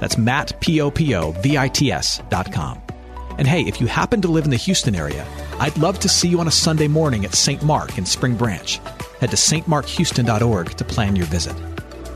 That's 0.00 0.18
Matt, 0.18 0.60
P-O-P-O-V-I-T-S 0.60 2.22
dot 2.28 2.52
com. 2.52 2.82
And 3.38 3.46
hey, 3.46 3.62
if 3.62 3.80
you 3.80 3.86
happen 3.86 4.20
to 4.22 4.28
live 4.28 4.44
in 4.44 4.50
the 4.50 4.56
Houston 4.56 4.94
area, 4.94 5.26
I'd 5.60 5.78
love 5.78 5.98
to 6.00 6.08
see 6.08 6.28
you 6.28 6.40
on 6.40 6.48
a 6.48 6.52
Sunday 6.52 6.88
morning 6.88 7.24
at 7.24 7.34
St. 7.34 7.62
Mark 7.62 7.96
in 7.96 8.04
Spring 8.04 8.36
Branch. 8.36 8.80
Head 9.20 9.30
to 9.30 9.36
stmarkhouston.org 9.36 10.70
to 10.70 10.84
plan 10.84 11.16
your 11.16 11.26
visit. 11.26 11.56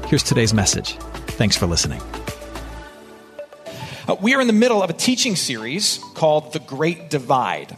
Here's 0.07 0.23
today's 0.23 0.53
message. 0.53 0.97
Thanks 1.39 1.57
for 1.57 1.67
listening. 1.67 2.01
Uh, 4.09 4.17
we 4.21 4.35
are 4.35 4.41
in 4.41 4.49
the 4.49 4.53
middle 4.53 4.83
of 4.83 4.91
a 4.91 4.93
teaching 4.93 5.37
series 5.37 6.01
called 6.15 6.53
The 6.53 6.59
Great 6.59 7.09
Divide. 7.09 7.77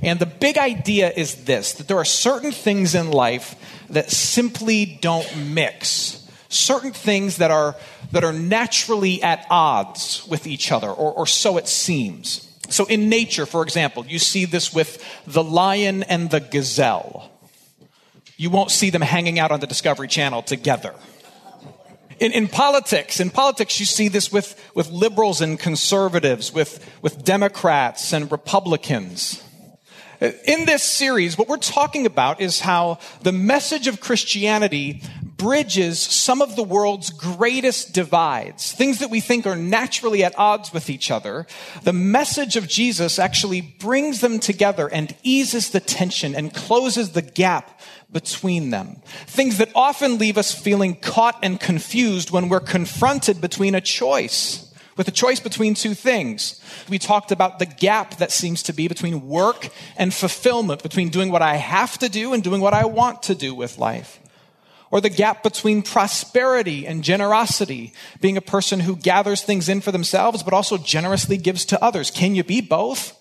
And 0.00 0.18
the 0.18 0.26
big 0.26 0.56
idea 0.56 1.12
is 1.14 1.44
this 1.44 1.74
that 1.74 1.88
there 1.88 1.98
are 1.98 2.04
certain 2.04 2.52
things 2.52 2.94
in 2.94 3.10
life 3.10 3.54
that 3.90 4.10
simply 4.10 4.98
don't 5.00 5.28
mix. 5.36 6.17
Certain 6.48 6.92
things 6.92 7.36
that 7.36 7.50
are, 7.50 7.76
that 8.12 8.24
are 8.24 8.32
naturally 8.32 9.22
at 9.22 9.46
odds 9.50 10.26
with 10.28 10.46
each 10.46 10.72
other, 10.72 10.88
or, 10.88 11.12
or 11.12 11.26
so 11.26 11.58
it 11.58 11.68
seems. 11.68 12.48
So, 12.70 12.84
in 12.86 13.08
nature, 13.08 13.46
for 13.46 13.62
example, 13.62 14.06
you 14.06 14.18
see 14.18 14.44
this 14.44 14.72
with 14.72 15.02
the 15.26 15.42
lion 15.42 16.02
and 16.02 16.30
the 16.30 16.40
gazelle. 16.40 17.30
You 18.36 18.50
won't 18.50 18.70
see 18.70 18.90
them 18.90 19.02
hanging 19.02 19.38
out 19.38 19.50
on 19.50 19.60
the 19.60 19.66
Discovery 19.66 20.08
Channel 20.08 20.42
together. 20.42 20.94
In, 22.20 22.32
in, 22.32 22.48
politics, 22.48 23.20
in 23.20 23.30
politics, 23.30 23.78
you 23.78 23.86
see 23.86 24.08
this 24.08 24.32
with, 24.32 24.60
with 24.74 24.90
liberals 24.90 25.40
and 25.40 25.58
conservatives, 25.58 26.52
with, 26.52 26.84
with 27.00 27.24
Democrats 27.24 28.12
and 28.12 28.30
Republicans. 28.30 29.42
In 30.20 30.64
this 30.64 30.82
series, 30.82 31.38
what 31.38 31.48
we're 31.48 31.58
talking 31.58 32.04
about 32.04 32.40
is 32.40 32.60
how 32.60 32.98
the 33.22 33.30
message 33.30 33.86
of 33.86 34.00
Christianity 34.00 35.02
bridges 35.36 36.00
some 36.00 36.42
of 36.42 36.56
the 36.56 36.64
world's 36.64 37.10
greatest 37.10 37.94
divides, 37.94 38.72
things 38.72 38.98
that 38.98 39.10
we 39.10 39.20
think 39.20 39.46
are 39.46 39.54
naturally 39.54 40.24
at 40.24 40.36
odds 40.36 40.72
with 40.72 40.90
each 40.90 41.12
other. 41.12 41.46
The 41.84 41.92
message 41.92 42.56
of 42.56 42.66
Jesus 42.66 43.20
actually 43.20 43.60
brings 43.60 44.20
them 44.20 44.40
together 44.40 44.88
and 44.88 45.14
eases 45.22 45.70
the 45.70 45.78
tension 45.78 46.34
and 46.34 46.52
closes 46.52 47.12
the 47.12 47.22
gap 47.22 47.80
between 48.10 48.70
them. 48.70 49.00
Things 49.26 49.58
that 49.58 49.70
often 49.76 50.18
leave 50.18 50.36
us 50.36 50.52
feeling 50.52 50.96
caught 50.96 51.38
and 51.44 51.60
confused 51.60 52.32
when 52.32 52.48
we're 52.48 52.58
confronted 52.58 53.40
between 53.40 53.76
a 53.76 53.80
choice 53.80 54.67
with 54.98 55.08
a 55.08 55.12
choice 55.12 55.40
between 55.40 55.72
two 55.72 55.94
things. 55.94 56.60
We 56.90 56.98
talked 56.98 57.32
about 57.32 57.58
the 57.58 57.66
gap 57.66 58.16
that 58.16 58.32
seems 58.32 58.62
to 58.64 58.74
be 58.74 58.88
between 58.88 59.26
work 59.26 59.70
and 59.96 60.12
fulfillment, 60.12 60.82
between 60.82 61.08
doing 61.08 61.32
what 61.32 61.40
I 61.40 61.56
have 61.56 61.96
to 61.98 62.10
do 62.10 62.34
and 62.34 62.42
doing 62.42 62.60
what 62.60 62.74
I 62.74 62.84
want 62.84 63.22
to 63.24 63.34
do 63.34 63.54
with 63.54 63.78
life 63.78 64.20
or 64.90 65.00
the 65.00 65.10
gap 65.10 65.42
between 65.42 65.82
prosperity 65.82 66.86
and 66.86 67.04
generosity, 67.04 67.92
being 68.20 68.36
a 68.36 68.42
person 68.42 68.80
who 68.80 68.96
gathers 68.96 69.42
things 69.42 69.68
in 69.68 69.80
for 69.80 69.92
themselves, 69.92 70.42
but 70.42 70.54
also 70.54 70.78
generously 70.78 71.36
gives 71.36 71.64
to 71.66 71.82
others. 71.82 72.10
Can 72.10 72.34
you 72.34 72.42
be 72.42 72.60
both? 72.60 73.14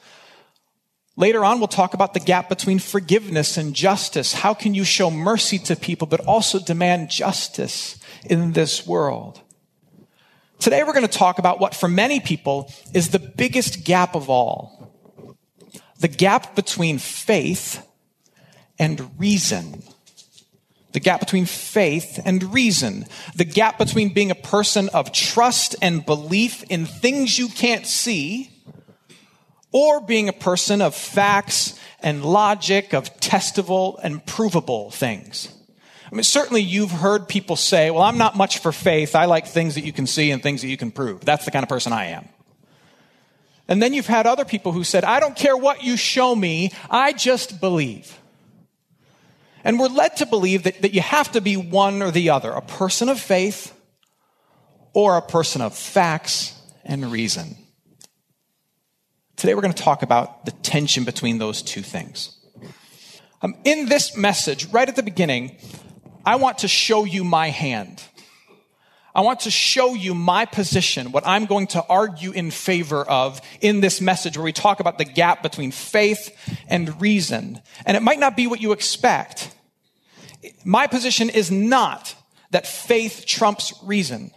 Later 1.17 1.43
on, 1.43 1.59
we'll 1.59 1.67
talk 1.67 1.93
about 1.93 2.13
the 2.13 2.19
gap 2.19 2.47
between 2.47 2.79
forgiveness 2.79 3.57
and 3.57 3.73
justice. 3.73 4.33
How 4.33 4.53
can 4.53 4.75
you 4.75 4.83
show 4.83 5.09
mercy 5.09 5.57
to 5.59 5.75
people, 5.75 6.07
but 6.07 6.21
also 6.21 6.59
demand 6.59 7.09
justice 7.09 7.99
in 8.25 8.53
this 8.53 8.85
world? 8.85 9.41
Today, 10.59 10.83
we're 10.83 10.93
going 10.93 11.07
to 11.07 11.17
talk 11.17 11.39
about 11.39 11.59
what 11.59 11.75
for 11.75 11.87
many 11.87 12.19
people 12.19 12.71
is 12.93 13.09
the 13.09 13.19
biggest 13.19 13.83
gap 13.83 14.15
of 14.15 14.29
all. 14.29 14.91
The 15.99 16.07
gap 16.07 16.55
between 16.55 16.97
faith 16.99 17.85
and 18.79 19.19
reason 19.19 19.83
the 20.97 21.01
gap 21.01 21.19
between 21.19 21.45
faith 21.45 22.19
and 22.25 22.53
reason, 22.55 23.05
the 23.35 23.45
gap 23.45 23.77
between 23.77 24.13
being 24.13 24.31
a 24.31 24.35
person 24.35 24.89
of 24.95 25.11
trust 25.11 25.75
and 25.79 26.03
belief 26.03 26.63
in 26.71 26.87
things 26.87 27.37
you 27.37 27.49
can't 27.49 27.85
see, 27.85 28.49
or 29.71 30.01
being 30.01 30.27
a 30.27 30.33
person 30.33 30.81
of 30.81 30.95
facts 30.95 31.77
and 31.99 32.25
logic, 32.25 32.93
of 32.93 33.15
testable 33.19 33.99
and 34.01 34.25
provable 34.25 34.89
things. 34.89 35.56
I 36.09 36.15
mean, 36.15 36.23
certainly 36.23 36.61
you've 36.61 36.91
heard 36.91 37.27
people 37.27 37.55
say, 37.55 37.91
well, 37.91 38.03
I'm 38.03 38.17
not 38.17 38.35
much 38.35 38.59
for 38.59 38.71
faith. 38.71 39.15
I 39.15 39.25
like 39.25 39.45
things 39.45 39.75
that 39.75 39.83
you 39.83 39.91
can 39.91 40.07
see 40.07 40.31
and 40.31 40.41
things 40.41 40.61
that 40.61 40.69
you 40.69 40.77
can 40.77 40.91
prove. 40.91 41.21
That's 41.25 41.45
the 41.45 41.51
kind 41.51 41.63
of 41.63 41.69
person 41.69 41.91
I 41.91 42.05
am. 42.05 42.29
And 43.67 43.81
then 43.81 43.93
you've 43.93 44.07
had 44.07 44.25
other 44.25 44.45
people 44.45 44.71
who 44.71 44.85
said, 44.85 45.03
I 45.03 45.19
don't 45.19 45.35
care 45.35 45.57
what 45.57 45.83
you 45.83 45.97
show 45.97 46.33
me, 46.33 46.71
I 46.89 47.11
just 47.11 47.59
believe. 47.59 48.17
And 49.65 49.77
we're 49.77 49.89
led 49.89 50.15
to 50.17 50.25
believe 50.25 50.63
that, 50.63 50.81
that 50.81 50.93
you 50.93 51.01
have 51.01 51.33
to 51.33 51.41
be 51.41 51.57
one 51.57 52.01
or 52.01 52.09
the 52.09 52.29
other 52.29 52.51
a 52.51 52.61
person 52.61 53.09
of 53.09 53.19
faith 53.19 53.73
or 54.93 55.17
a 55.17 55.21
person 55.21 55.61
of 55.61 55.75
facts 55.75 56.57
and 56.85 57.11
reason. 57.11 57.57
Today 59.35 59.53
we're 59.53 59.61
going 59.61 59.73
to 59.73 59.83
talk 59.83 60.03
about 60.03 60.45
the 60.45 60.51
tension 60.51 61.03
between 61.03 61.37
those 61.37 61.61
two 61.61 61.81
things. 61.81 62.33
Um, 63.41 63.55
in 63.65 63.87
this 63.87 64.17
message, 64.17 64.65
right 64.67 64.87
at 64.87 64.95
the 64.95 65.03
beginning, 65.03 65.57
I 66.27 66.35
want 66.35 66.57
to 66.57 66.67
show 66.67 67.05
you 67.05 67.23
my 67.23 67.51
hand. 67.51 68.03
I 69.15 69.21
want 69.21 69.39
to 69.41 69.49
show 69.49 69.93
you 69.93 70.13
my 70.13 70.43
position, 70.43 71.13
what 71.13 71.25
I'm 71.25 71.45
going 71.45 71.67
to 71.67 71.81
argue 71.87 72.31
in 72.31 72.51
favor 72.51 73.01
of 73.01 73.39
in 73.61 73.79
this 73.79 74.01
message 74.01 74.35
where 74.35 74.43
we 74.43 74.51
talk 74.51 74.81
about 74.81 74.97
the 74.97 75.05
gap 75.05 75.41
between 75.41 75.71
faith 75.71 76.37
and 76.67 76.99
reason. 77.01 77.61
And 77.85 77.95
it 77.95 78.03
might 78.03 78.19
not 78.19 78.35
be 78.35 78.45
what 78.45 78.59
you 78.59 78.73
expect. 78.73 79.55
My 80.65 80.85
position 80.85 81.29
is 81.29 81.49
not 81.49 82.13
that 82.51 82.67
faith 82.67 83.23
trumps 83.25 83.73
reason, 83.81 84.31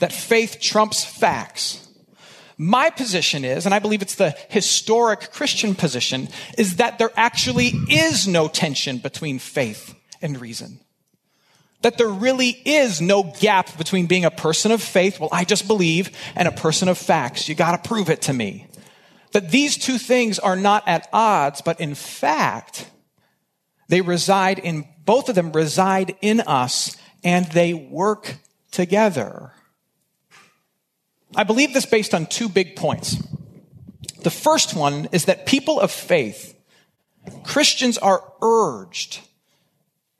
that 0.00 0.12
faith 0.12 0.58
trumps 0.60 1.04
facts. 1.04 1.88
My 2.58 2.90
position 2.90 3.44
is, 3.44 3.66
and 3.66 3.74
I 3.74 3.78
believe 3.78 4.02
it's 4.02 4.16
the 4.16 4.34
historic 4.48 5.30
Christian 5.30 5.76
position, 5.76 6.26
is 6.58 6.76
that 6.76 6.98
there 6.98 7.12
actually 7.14 7.68
is 7.88 8.26
no 8.26 8.48
tension 8.48 8.98
between 8.98 9.38
faith 9.38 9.94
and 10.20 10.40
reason. 10.40 10.80
That 11.84 11.98
there 11.98 12.08
really 12.08 12.48
is 12.64 13.02
no 13.02 13.22
gap 13.40 13.76
between 13.76 14.06
being 14.06 14.24
a 14.24 14.30
person 14.30 14.72
of 14.72 14.82
faith, 14.82 15.20
well, 15.20 15.28
I 15.30 15.44
just 15.44 15.68
believe, 15.68 16.16
and 16.34 16.48
a 16.48 16.52
person 16.52 16.88
of 16.88 16.96
facts. 16.96 17.46
You 17.46 17.54
gotta 17.54 17.86
prove 17.86 18.08
it 18.08 18.22
to 18.22 18.32
me. 18.32 18.68
That 19.32 19.50
these 19.50 19.76
two 19.76 19.98
things 19.98 20.38
are 20.38 20.56
not 20.56 20.88
at 20.88 21.10
odds, 21.12 21.60
but 21.60 21.78
in 21.82 21.94
fact, 21.94 22.88
they 23.88 24.00
reside 24.00 24.58
in, 24.58 24.86
both 25.04 25.28
of 25.28 25.34
them 25.34 25.52
reside 25.52 26.16
in 26.22 26.40
us 26.40 26.96
and 27.22 27.44
they 27.52 27.74
work 27.74 28.36
together. 28.70 29.52
I 31.36 31.44
believe 31.44 31.74
this 31.74 31.84
based 31.84 32.14
on 32.14 32.24
two 32.24 32.48
big 32.48 32.76
points. 32.76 33.22
The 34.22 34.30
first 34.30 34.74
one 34.74 35.08
is 35.12 35.26
that 35.26 35.44
people 35.44 35.80
of 35.80 35.90
faith, 35.90 36.58
Christians 37.42 37.98
are 37.98 38.24
urged 38.40 39.20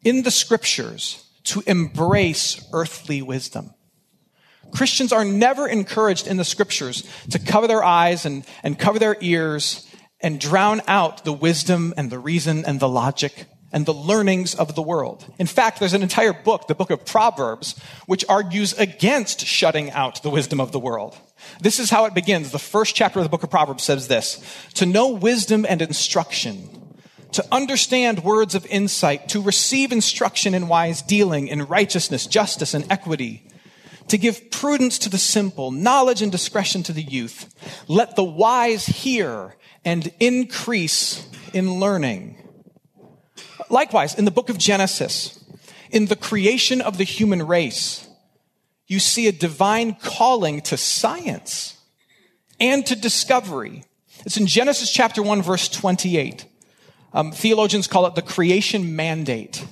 in 0.04 0.24
the 0.24 0.30
scriptures 0.30 1.23
to 1.44 1.62
embrace 1.66 2.66
earthly 2.72 3.22
wisdom. 3.22 3.74
Christians 4.72 5.12
are 5.12 5.24
never 5.24 5.68
encouraged 5.68 6.26
in 6.26 6.36
the 6.36 6.44
scriptures 6.44 7.08
to 7.30 7.38
cover 7.38 7.66
their 7.66 7.84
eyes 7.84 8.26
and, 8.26 8.44
and 8.62 8.78
cover 8.78 8.98
their 8.98 9.16
ears 9.20 9.88
and 10.20 10.40
drown 10.40 10.80
out 10.88 11.24
the 11.24 11.32
wisdom 11.32 11.94
and 11.96 12.10
the 12.10 12.18
reason 12.18 12.64
and 12.64 12.80
the 12.80 12.88
logic 12.88 13.46
and 13.72 13.86
the 13.86 13.94
learnings 13.94 14.54
of 14.54 14.74
the 14.76 14.82
world. 14.82 15.26
In 15.38 15.46
fact, 15.46 15.80
there's 15.80 15.94
an 15.94 16.02
entire 16.02 16.32
book, 16.32 16.68
the 16.68 16.76
book 16.76 16.90
of 16.90 17.04
Proverbs, 17.04 17.78
which 18.06 18.24
argues 18.28 18.72
against 18.74 19.44
shutting 19.44 19.90
out 19.90 20.22
the 20.22 20.30
wisdom 20.30 20.60
of 20.60 20.70
the 20.70 20.78
world. 20.78 21.16
This 21.60 21.80
is 21.80 21.90
how 21.90 22.04
it 22.04 22.14
begins. 22.14 22.52
The 22.52 22.58
first 22.60 22.94
chapter 22.94 23.18
of 23.18 23.24
the 23.24 23.28
book 23.28 23.42
of 23.42 23.50
Proverbs 23.50 23.82
says 23.82 24.06
this, 24.06 24.40
to 24.74 24.86
know 24.86 25.10
wisdom 25.10 25.66
and 25.68 25.82
instruction, 25.82 26.83
to 27.34 27.44
understand 27.50 28.22
words 28.22 28.54
of 28.54 28.64
insight, 28.66 29.28
to 29.28 29.42
receive 29.42 29.90
instruction 29.90 30.54
in 30.54 30.68
wise 30.68 31.02
dealing, 31.02 31.48
in 31.48 31.66
righteousness, 31.66 32.28
justice, 32.28 32.74
and 32.74 32.90
equity, 32.90 33.42
to 34.06 34.16
give 34.16 34.52
prudence 34.52 34.98
to 35.00 35.08
the 35.08 35.18
simple, 35.18 35.72
knowledge 35.72 36.22
and 36.22 36.30
discretion 36.30 36.84
to 36.84 36.92
the 36.92 37.02
youth. 37.02 37.52
Let 37.88 38.14
the 38.14 38.22
wise 38.22 38.86
hear 38.86 39.56
and 39.84 40.12
increase 40.20 41.28
in 41.52 41.80
learning. 41.80 42.36
Likewise, 43.68 44.14
in 44.14 44.24
the 44.24 44.30
book 44.30 44.48
of 44.48 44.56
Genesis, 44.56 45.42
in 45.90 46.06
the 46.06 46.16
creation 46.16 46.80
of 46.80 46.98
the 46.98 47.04
human 47.04 47.44
race, 47.44 48.06
you 48.86 49.00
see 49.00 49.26
a 49.26 49.32
divine 49.32 49.96
calling 49.96 50.60
to 50.60 50.76
science 50.76 51.78
and 52.60 52.86
to 52.86 52.94
discovery. 52.94 53.84
It's 54.24 54.36
in 54.36 54.46
Genesis 54.46 54.92
chapter 54.92 55.20
1, 55.20 55.42
verse 55.42 55.68
28. 55.68 56.46
Um, 57.14 57.32
theologians 57.32 57.86
call 57.86 58.06
it 58.06 58.16
the 58.16 58.22
creation 58.22 58.96
mandate. 58.96 59.64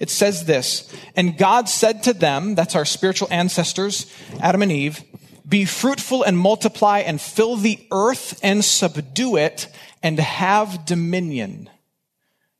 It 0.00 0.08
says 0.08 0.46
this, 0.46 0.90
and 1.14 1.36
God 1.36 1.68
said 1.68 2.02
to 2.04 2.14
them, 2.14 2.54
that's 2.54 2.74
our 2.74 2.86
spiritual 2.86 3.28
ancestors, 3.30 4.10
Adam 4.40 4.62
and 4.62 4.72
Eve, 4.72 5.02
be 5.46 5.66
fruitful 5.66 6.22
and 6.22 6.38
multiply 6.38 7.00
and 7.00 7.20
fill 7.20 7.56
the 7.56 7.78
earth 7.92 8.40
and 8.42 8.64
subdue 8.64 9.36
it 9.36 9.68
and 10.02 10.18
have 10.18 10.86
dominion. 10.86 11.68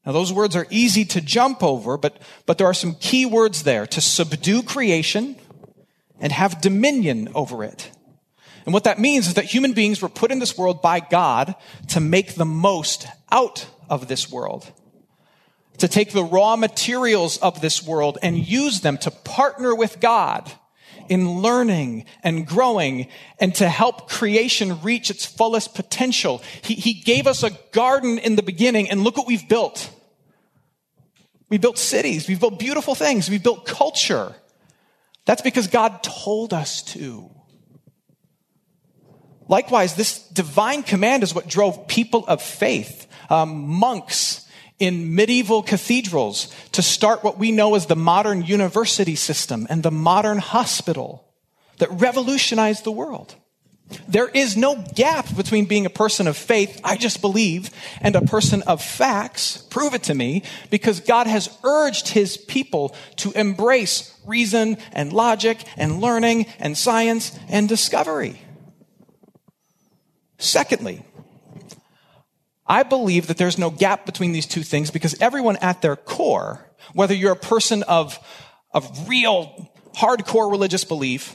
Now 0.04 0.12
those 0.12 0.32
words 0.32 0.54
are 0.54 0.66
easy 0.68 1.06
to 1.06 1.22
jump 1.22 1.62
over, 1.62 1.96
but, 1.96 2.20
but 2.44 2.58
there 2.58 2.66
are 2.66 2.74
some 2.74 2.96
key 2.96 3.24
words 3.24 3.62
there. 3.62 3.86
To 3.86 4.00
subdue 4.02 4.62
creation 4.62 5.36
and 6.18 6.32
have 6.32 6.60
dominion 6.60 7.30
over 7.34 7.64
it. 7.64 7.90
And 8.66 8.74
what 8.74 8.84
that 8.84 8.98
means 8.98 9.28
is 9.28 9.34
that 9.34 9.46
human 9.46 9.72
beings 9.72 10.02
were 10.02 10.10
put 10.10 10.30
in 10.30 10.40
this 10.40 10.58
world 10.58 10.82
by 10.82 11.00
God 11.00 11.54
to 11.88 12.00
make 12.00 12.34
the 12.34 12.44
most 12.44 13.06
out 13.30 13.66
of 13.90 14.08
this 14.08 14.30
world. 14.30 14.72
To 15.78 15.88
take 15.88 16.12
the 16.12 16.24
raw 16.24 16.56
materials 16.56 17.36
of 17.38 17.60
this 17.60 17.82
world 17.82 18.16
and 18.22 18.38
use 18.38 18.80
them 18.80 18.96
to 18.98 19.10
partner 19.10 19.74
with 19.74 20.00
God 20.00 20.50
in 21.08 21.40
learning 21.40 22.04
and 22.22 22.46
growing 22.46 23.08
and 23.40 23.54
to 23.56 23.68
help 23.68 24.08
creation 24.08 24.80
reach 24.80 25.10
its 25.10 25.26
fullest 25.26 25.74
potential. 25.74 26.40
He, 26.62 26.74
he 26.74 26.94
gave 26.94 27.26
us 27.26 27.42
a 27.42 27.50
garden 27.72 28.18
in 28.18 28.36
the 28.36 28.42
beginning 28.42 28.88
and 28.88 29.02
look 29.02 29.16
what 29.16 29.26
we've 29.26 29.48
built. 29.48 29.90
We 31.48 31.58
built 31.58 31.78
cities. 31.78 32.28
We've 32.28 32.38
built 32.38 32.58
beautiful 32.58 32.94
things. 32.94 33.28
We've 33.28 33.42
built 33.42 33.66
culture. 33.66 34.34
That's 35.24 35.42
because 35.42 35.66
God 35.66 36.02
told 36.02 36.54
us 36.54 36.82
to. 36.94 37.30
Likewise, 39.48 39.96
this 39.96 40.28
divine 40.28 40.84
command 40.84 41.24
is 41.24 41.34
what 41.34 41.48
drove 41.48 41.88
people 41.88 42.24
of 42.28 42.40
faith, 42.40 43.08
um, 43.30 43.66
monks, 43.66 44.46
in 44.80 45.14
medieval 45.14 45.62
cathedrals 45.62 46.48
to 46.72 46.82
start 46.82 47.22
what 47.22 47.38
we 47.38 47.52
know 47.52 47.74
as 47.74 47.86
the 47.86 47.94
modern 47.94 48.42
university 48.42 49.14
system 49.14 49.66
and 49.70 49.82
the 49.82 49.90
modern 49.90 50.38
hospital 50.38 51.28
that 51.78 51.90
revolutionized 51.92 52.82
the 52.82 52.90
world. 52.90 53.34
There 54.08 54.28
is 54.28 54.56
no 54.56 54.82
gap 54.94 55.34
between 55.36 55.66
being 55.66 55.84
a 55.84 55.90
person 55.90 56.28
of 56.28 56.36
faith, 56.36 56.80
I 56.84 56.96
just 56.96 57.20
believe, 57.20 57.70
and 58.00 58.14
a 58.14 58.22
person 58.22 58.62
of 58.62 58.82
facts, 58.82 59.58
prove 59.68 59.94
it 59.94 60.04
to 60.04 60.14
me, 60.14 60.44
because 60.70 61.00
God 61.00 61.26
has 61.26 61.50
urged 61.64 62.08
his 62.08 62.36
people 62.36 62.94
to 63.16 63.32
embrace 63.32 64.16
reason 64.24 64.78
and 64.92 65.12
logic 65.12 65.64
and 65.76 66.00
learning 66.00 66.46
and 66.60 66.78
science 66.78 67.36
and 67.48 67.68
discovery. 67.68 68.40
Secondly, 70.38 71.04
I 72.70 72.84
believe 72.84 73.26
that 73.26 73.36
there's 73.36 73.58
no 73.58 73.68
gap 73.70 74.06
between 74.06 74.30
these 74.30 74.46
two 74.46 74.62
things 74.62 74.92
because 74.92 75.20
everyone 75.20 75.56
at 75.56 75.82
their 75.82 75.96
core, 75.96 76.64
whether 76.94 77.12
you're 77.12 77.32
a 77.32 77.36
person 77.36 77.82
of, 77.82 78.16
of 78.72 79.08
real 79.08 79.72
hardcore 79.96 80.48
religious 80.48 80.84
belief, 80.84 81.34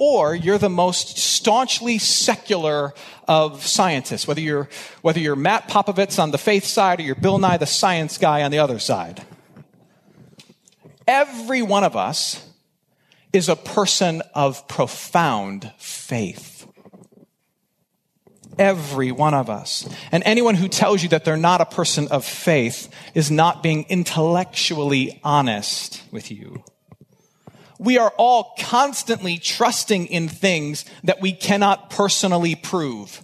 or 0.00 0.34
you're 0.34 0.58
the 0.58 0.68
most 0.68 1.16
staunchly 1.16 1.98
secular 1.98 2.92
of 3.28 3.64
scientists, 3.64 4.26
whether 4.26 4.40
you're, 4.40 4.68
whether 5.00 5.20
you're 5.20 5.36
Matt 5.36 5.68
Popovits 5.68 6.20
on 6.20 6.32
the 6.32 6.38
faith 6.38 6.64
side 6.64 6.98
or 6.98 7.04
you're 7.04 7.14
Bill 7.14 7.38
Nye 7.38 7.56
the 7.56 7.64
science 7.64 8.18
guy 8.18 8.42
on 8.42 8.50
the 8.50 8.58
other 8.58 8.80
side. 8.80 9.22
Every 11.06 11.62
one 11.62 11.84
of 11.84 11.94
us 11.94 12.44
is 13.32 13.48
a 13.48 13.54
person 13.54 14.22
of 14.34 14.66
profound 14.66 15.72
faith. 15.78 16.47
Every 18.58 19.12
one 19.12 19.34
of 19.34 19.48
us. 19.48 19.88
And 20.10 20.22
anyone 20.24 20.56
who 20.56 20.68
tells 20.68 21.02
you 21.02 21.08
that 21.10 21.24
they're 21.24 21.36
not 21.36 21.60
a 21.60 21.66
person 21.66 22.08
of 22.08 22.24
faith 22.24 22.92
is 23.14 23.30
not 23.30 23.62
being 23.62 23.86
intellectually 23.88 25.20
honest 25.22 26.02
with 26.10 26.30
you. 26.30 26.64
We 27.78 27.98
are 27.98 28.12
all 28.16 28.54
constantly 28.58 29.38
trusting 29.38 30.06
in 30.06 30.28
things 30.28 30.84
that 31.04 31.20
we 31.20 31.32
cannot 31.32 31.90
personally 31.90 32.56
prove. 32.56 33.22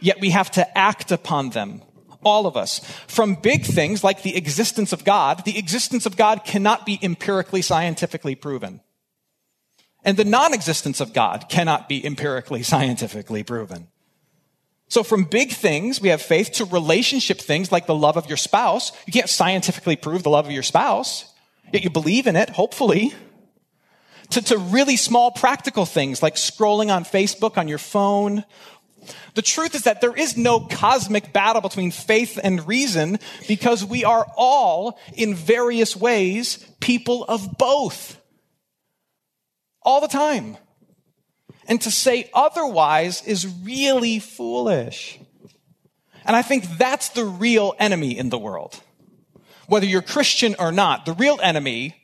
Yet 0.00 0.20
we 0.20 0.30
have 0.30 0.50
to 0.52 0.78
act 0.78 1.12
upon 1.12 1.50
them. 1.50 1.82
All 2.24 2.46
of 2.46 2.56
us. 2.56 2.80
From 3.06 3.36
big 3.36 3.64
things 3.64 4.02
like 4.02 4.22
the 4.22 4.36
existence 4.36 4.92
of 4.92 5.04
God, 5.04 5.44
the 5.44 5.58
existence 5.58 6.06
of 6.06 6.16
God 6.16 6.44
cannot 6.44 6.86
be 6.86 6.98
empirically 7.02 7.62
scientifically 7.62 8.34
proven. 8.34 8.80
And 10.04 10.16
the 10.16 10.24
non-existence 10.24 11.00
of 11.00 11.12
God 11.12 11.46
cannot 11.48 11.88
be 11.88 12.04
empirically 12.04 12.64
scientifically 12.64 13.44
proven. 13.44 13.88
So 14.92 15.02
from 15.02 15.24
big 15.24 15.52
things, 15.52 16.02
we 16.02 16.10
have 16.10 16.20
faith 16.20 16.52
to 16.52 16.66
relationship 16.66 17.38
things 17.38 17.72
like 17.72 17.86
the 17.86 17.94
love 17.94 18.18
of 18.18 18.26
your 18.26 18.36
spouse. 18.36 18.92
You 19.06 19.12
can't 19.14 19.30
scientifically 19.30 19.96
prove 19.96 20.22
the 20.22 20.28
love 20.28 20.44
of 20.44 20.52
your 20.52 20.62
spouse, 20.62 21.32
yet 21.72 21.82
you 21.82 21.88
believe 21.88 22.26
in 22.26 22.36
it, 22.36 22.50
hopefully. 22.50 23.14
To, 24.32 24.42
to 24.42 24.58
really 24.58 24.98
small 24.98 25.30
practical 25.30 25.86
things 25.86 26.22
like 26.22 26.34
scrolling 26.34 26.94
on 26.94 27.04
Facebook 27.04 27.56
on 27.56 27.68
your 27.68 27.78
phone. 27.78 28.44
The 29.32 29.40
truth 29.40 29.74
is 29.74 29.84
that 29.84 30.02
there 30.02 30.14
is 30.14 30.36
no 30.36 30.60
cosmic 30.60 31.32
battle 31.32 31.62
between 31.62 31.90
faith 31.90 32.38
and 32.44 32.68
reason 32.68 33.18
because 33.48 33.82
we 33.82 34.04
are 34.04 34.26
all, 34.36 34.98
in 35.14 35.34
various 35.34 35.96
ways, 35.96 36.58
people 36.80 37.24
of 37.24 37.56
both. 37.56 38.20
All 39.80 40.02
the 40.02 40.06
time. 40.08 40.58
And 41.66 41.80
to 41.82 41.90
say 41.90 42.30
otherwise 42.34 43.22
is 43.26 43.46
really 43.46 44.18
foolish. 44.18 45.18
And 46.24 46.36
I 46.36 46.42
think 46.42 46.64
that's 46.78 47.10
the 47.10 47.24
real 47.24 47.74
enemy 47.78 48.16
in 48.16 48.28
the 48.28 48.38
world. 48.38 48.80
Whether 49.66 49.86
you're 49.86 50.02
Christian 50.02 50.54
or 50.58 50.72
not, 50.72 51.06
the 51.06 51.14
real 51.14 51.38
enemy 51.42 51.96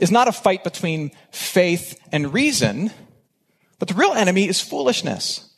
is 0.00 0.10
not 0.10 0.28
a 0.28 0.32
fight 0.32 0.64
between 0.64 1.10
faith 1.30 1.98
and 2.10 2.32
reason, 2.32 2.90
but 3.78 3.88
the 3.88 3.94
real 3.94 4.12
enemy 4.12 4.48
is 4.48 4.60
foolishness. 4.60 5.48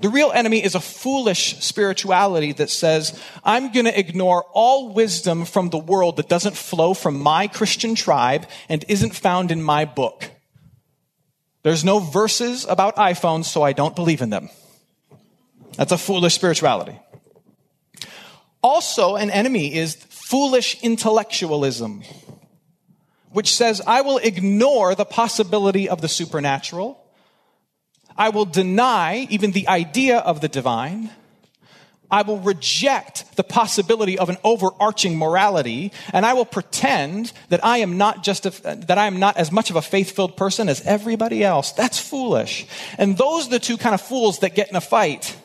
The 0.00 0.08
real 0.08 0.30
enemy 0.30 0.62
is 0.62 0.76
a 0.76 0.80
foolish 0.80 1.58
spirituality 1.58 2.52
that 2.52 2.70
says, 2.70 3.20
I'm 3.42 3.72
going 3.72 3.86
to 3.86 3.98
ignore 3.98 4.44
all 4.52 4.94
wisdom 4.94 5.44
from 5.44 5.70
the 5.70 5.78
world 5.78 6.16
that 6.16 6.28
doesn't 6.28 6.56
flow 6.56 6.94
from 6.94 7.18
my 7.18 7.48
Christian 7.48 7.96
tribe 7.96 8.46
and 8.68 8.84
isn't 8.88 9.16
found 9.16 9.50
in 9.50 9.60
my 9.60 9.84
book. 9.84 10.30
There's 11.68 11.84
no 11.84 11.98
verses 11.98 12.64
about 12.64 12.96
iPhones, 12.96 13.44
so 13.44 13.62
I 13.62 13.74
don't 13.74 13.94
believe 13.94 14.22
in 14.22 14.30
them. 14.30 14.48
That's 15.76 15.92
a 15.92 15.98
foolish 15.98 16.34
spirituality. 16.34 16.98
Also, 18.62 19.16
an 19.16 19.28
enemy 19.28 19.74
is 19.74 19.94
foolish 19.94 20.82
intellectualism, 20.82 22.04
which 23.32 23.54
says, 23.54 23.82
I 23.86 24.00
will 24.00 24.16
ignore 24.16 24.94
the 24.94 25.04
possibility 25.04 25.90
of 25.90 26.00
the 26.00 26.08
supernatural. 26.08 27.04
I 28.16 28.30
will 28.30 28.46
deny 28.46 29.26
even 29.28 29.50
the 29.50 29.68
idea 29.68 30.20
of 30.20 30.40
the 30.40 30.48
divine. 30.48 31.10
I 32.10 32.22
will 32.22 32.38
reject 32.38 33.36
the 33.36 33.44
possibility 33.44 34.18
of 34.18 34.30
an 34.30 34.38
overarching 34.42 35.18
morality, 35.18 35.92
and 36.12 36.24
I 36.24 36.32
will 36.32 36.46
pretend 36.46 37.32
that 37.50 37.64
I 37.64 37.78
am 37.78 37.98
not 37.98 38.24
just 38.24 38.46
a, 38.46 38.50
that 38.86 38.96
I 38.96 39.06
am 39.06 39.18
not 39.18 39.36
as 39.36 39.52
much 39.52 39.68
of 39.68 39.76
a 39.76 39.82
faith-filled 39.82 40.36
person 40.36 40.68
as 40.70 40.80
everybody 40.86 41.44
else. 41.44 41.72
That's 41.72 41.98
foolish. 41.98 42.66
And 42.96 43.18
those 43.18 43.48
are 43.48 43.50
the 43.50 43.58
two 43.58 43.76
kind 43.76 43.94
of 43.94 44.00
fools 44.00 44.38
that 44.38 44.54
get 44.54 44.70
in 44.70 44.76
a 44.76 44.80
fight. 44.80 45.36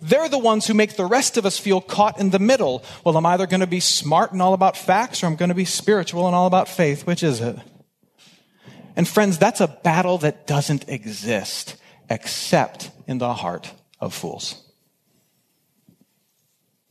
They're 0.00 0.28
the 0.28 0.38
ones 0.38 0.66
who 0.66 0.74
make 0.74 0.96
the 0.96 1.06
rest 1.06 1.36
of 1.36 1.46
us 1.46 1.58
feel 1.58 1.80
caught 1.80 2.18
in 2.18 2.30
the 2.30 2.38
middle. 2.38 2.84
Well, 3.04 3.16
I'm 3.16 3.26
either 3.26 3.46
going 3.46 3.60
to 3.60 3.66
be 3.66 3.80
smart 3.80 4.32
and 4.32 4.42
all 4.42 4.54
about 4.54 4.76
facts, 4.76 5.22
or 5.22 5.26
I'm 5.26 5.36
going 5.36 5.50
to 5.50 5.54
be 5.54 5.64
spiritual 5.64 6.26
and 6.26 6.34
all 6.34 6.46
about 6.46 6.68
faith. 6.68 7.06
Which 7.06 7.22
is 7.22 7.40
it? 7.40 7.56
And 8.96 9.06
friends, 9.06 9.38
that's 9.38 9.60
a 9.60 9.68
battle 9.68 10.18
that 10.18 10.46
doesn't 10.46 10.88
exist 10.88 11.76
except 12.10 12.90
in 13.06 13.18
the 13.18 13.32
heart 13.32 13.72
of 14.00 14.12
fools 14.12 14.65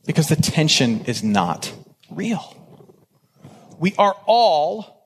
because 0.06 0.28
the 0.28 0.36
tension 0.36 1.04
is 1.06 1.22
not 1.22 1.72
real. 2.10 2.56
We 3.78 3.94
are 3.98 4.16
all 4.26 5.04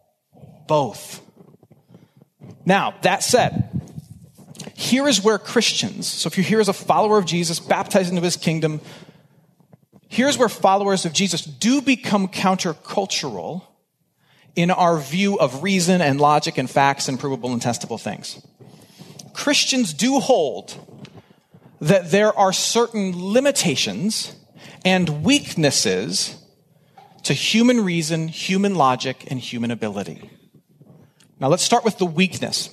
both. 0.69 1.21
Now, 2.65 2.95
that 3.03 3.23
said, 3.25 3.69
here 4.75 5.09
is 5.09 5.23
where 5.23 5.39
Christians, 5.39 6.07
so 6.07 6.29
if 6.29 6.37
you're 6.37 6.45
here 6.45 6.61
as 6.61 6.69
a 6.69 6.73
follower 6.73 7.19
of 7.19 7.27
Jesus, 7.27 7.59
baptized 7.59 8.11
into 8.11 8.23
his 8.23 8.37
kingdom, 8.37 8.81
here's 10.09 10.39
where 10.39 10.49
followers 10.49 11.05
of 11.05 11.13
Jesus 11.13 11.43
do 11.43 11.81
become 11.81 12.29
countercultural 12.29 13.63
in 14.55 14.71
our 14.71 14.99
view 14.99 15.39
of 15.39 15.63
reason 15.63 16.01
and 16.01 16.21
logic 16.21 16.59
and 16.59 16.69
facts 16.69 17.09
and 17.09 17.19
provable 17.19 17.53
and 17.53 17.63
testable 17.63 18.01
things. 18.01 18.45
Christians 19.33 19.95
do 19.95 20.21
hold 20.21 20.75
that 21.81 22.11
there 22.11 22.37
are 22.39 22.53
certain 22.53 23.13
limitations 23.33 24.35
and 24.85 25.25
weaknesses 25.25 26.37
to 27.25 27.35
human 27.35 27.83
reason, 27.85 28.29
human 28.29 28.75
logic, 28.75 29.25
and 29.31 29.39
human 29.39 29.71
ability. 29.71 30.31
Now 31.39 31.49
let's 31.49 31.63
start 31.63 31.85
with 31.85 31.99
the 31.99 32.07
weakness. 32.07 32.71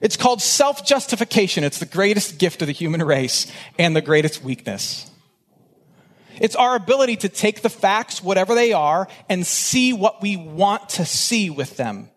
It's 0.00 0.16
called 0.16 0.42
self 0.42 0.84
justification. 0.84 1.64
It's 1.64 1.78
the 1.78 1.86
greatest 1.86 2.38
gift 2.38 2.60
of 2.62 2.66
the 2.66 2.72
human 2.72 3.02
race 3.02 3.50
and 3.78 3.94
the 3.94 4.02
greatest 4.02 4.42
weakness. 4.42 5.10
It's 6.40 6.56
our 6.56 6.74
ability 6.74 7.16
to 7.18 7.28
take 7.28 7.62
the 7.62 7.68
facts, 7.68 8.22
whatever 8.22 8.54
they 8.54 8.72
are, 8.72 9.06
and 9.28 9.46
see 9.46 9.92
what 9.92 10.22
we 10.22 10.36
want 10.36 10.88
to 10.90 11.04
see 11.04 11.50
with 11.50 11.76
them. 11.76 12.08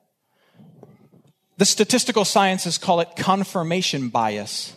The 1.58 1.66
statistical 1.66 2.26
sciences 2.26 2.78
call 2.78 3.02
it 3.02 3.16
confirmation 3.16 4.10
bias. 4.10 4.74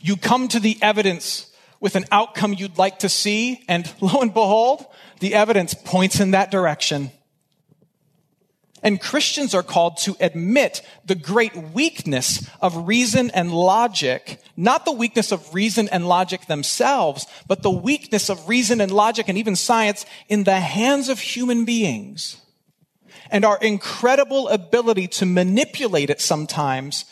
You 0.00 0.16
come 0.16 0.48
to 0.48 0.60
the 0.60 0.78
evidence 0.82 1.50
with 1.80 1.96
an 1.96 2.04
outcome 2.10 2.52
you'd 2.52 2.78
like 2.78 3.00
to 3.00 3.08
see, 3.08 3.64
and 3.68 3.92
lo 4.00 4.20
and 4.20 4.32
behold, 4.32 4.86
the 5.20 5.34
evidence 5.34 5.74
points 5.74 6.20
in 6.20 6.32
that 6.32 6.50
direction. 6.50 7.10
And 8.82 9.00
Christians 9.00 9.54
are 9.54 9.62
called 9.62 9.96
to 9.98 10.16
admit 10.20 10.82
the 11.04 11.14
great 11.14 11.56
weakness 11.56 12.48
of 12.60 12.86
reason 12.86 13.30
and 13.32 13.50
logic, 13.52 14.40
not 14.56 14.84
the 14.84 14.92
weakness 14.92 15.32
of 15.32 15.54
reason 15.54 15.88
and 15.88 16.06
logic 16.06 16.46
themselves, 16.46 17.26
but 17.48 17.62
the 17.62 17.70
weakness 17.70 18.28
of 18.28 18.48
reason 18.48 18.80
and 18.80 18.92
logic 18.92 19.28
and 19.28 19.38
even 19.38 19.56
science 19.56 20.06
in 20.28 20.44
the 20.44 20.60
hands 20.60 21.08
of 21.08 21.18
human 21.18 21.64
beings. 21.64 22.40
And 23.30 23.44
our 23.44 23.58
incredible 23.58 24.48
ability 24.48 25.08
to 25.08 25.26
manipulate 25.26 26.10
it 26.10 26.20
sometimes 26.20 27.06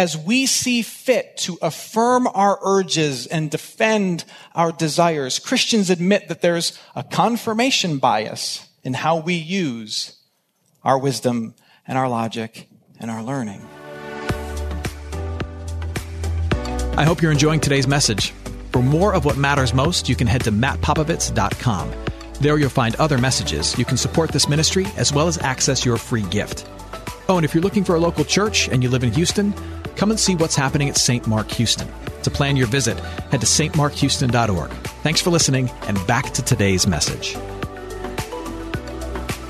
as 0.00 0.16
we 0.16 0.46
see 0.46 0.80
fit 0.80 1.36
to 1.36 1.58
affirm 1.60 2.26
our 2.28 2.58
urges 2.62 3.26
and 3.26 3.50
defend 3.50 4.24
our 4.54 4.72
desires. 4.72 5.38
Christians 5.38 5.90
admit 5.90 6.28
that 6.28 6.40
there's 6.40 6.78
a 6.96 7.04
confirmation 7.04 7.98
bias 7.98 8.66
in 8.82 8.94
how 8.94 9.18
we 9.18 9.34
use 9.34 10.16
our 10.82 10.98
wisdom 10.98 11.54
and 11.86 11.98
our 11.98 12.08
logic 12.08 12.66
and 12.98 13.10
our 13.10 13.22
learning. 13.22 13.60
I 16.96 17.04
hope 17.04 17.20
you're 17.20 17.30
enjoying 17.30 17.60
today's 17.60 17.86
message. 17.86 18.30
For 18.72 18.80
more 18.80 19.12
of 19.12 19.26
what 19.26 19.36
matters 19.36 19.74
most, 19.74 20.08
you 20.08 20.16
can 20.16 20.26
head 20.26 20.44
to 20.44 20.50
mattpopovits.com. 20.50 21.92
There 22.40 22.56
you'll 22.56 22.70
find 22.70 22.96
other 22.96 23.18
messages. 23.18 23.76
You 23.76 23.84
can 23.84 23.98
support 23.98 24.32
this 24.32 24.48
ministry 24.48 24.86
as 24.96 25.12
well 25.12 25.28
as 25.28 25.36
access 25.36 25.84
your 25.84 25.98
free 25.98 26.22
gift. 26.30 26.66
Oh, 27.28 27.36
and 27.36 27.44
if 27.44 27.54
you're 27.54 27.62
looking 27.62 27.84
for 27.84 27.96
a 27.96 28.00
local 28.00 28.24
church 28.24 28.66
and 28.68 28.82
you 28.82 28.88
live 28.88 29.04
in 29.04 29.12
Houston, 29.12 29.52
come 30.00 30.10
and 30.10 30.18
see 30.18 30.34
what's 30.34 30.56
happening 30.56 30.88
at 30.88 30.96
St. 30.96 31.26
Mark 31.26 31.50
Houston. 31.50 31.86
To 32.22 32.30
plan 32.30 32.56
your 32.56 32.68
visit, 32.68 32.98
head 33.30 33.42
to 33.42 33.46
stmarkhouston.org. 33.46 34.70
Thanks 35.02 35.20
for 35.20 35.28
listening, 35.28 35.68
and 35.82 36.06
back 36.06 36.30
to 36.30 36.42
today's 36.42 36.86
message. 36.86 37.36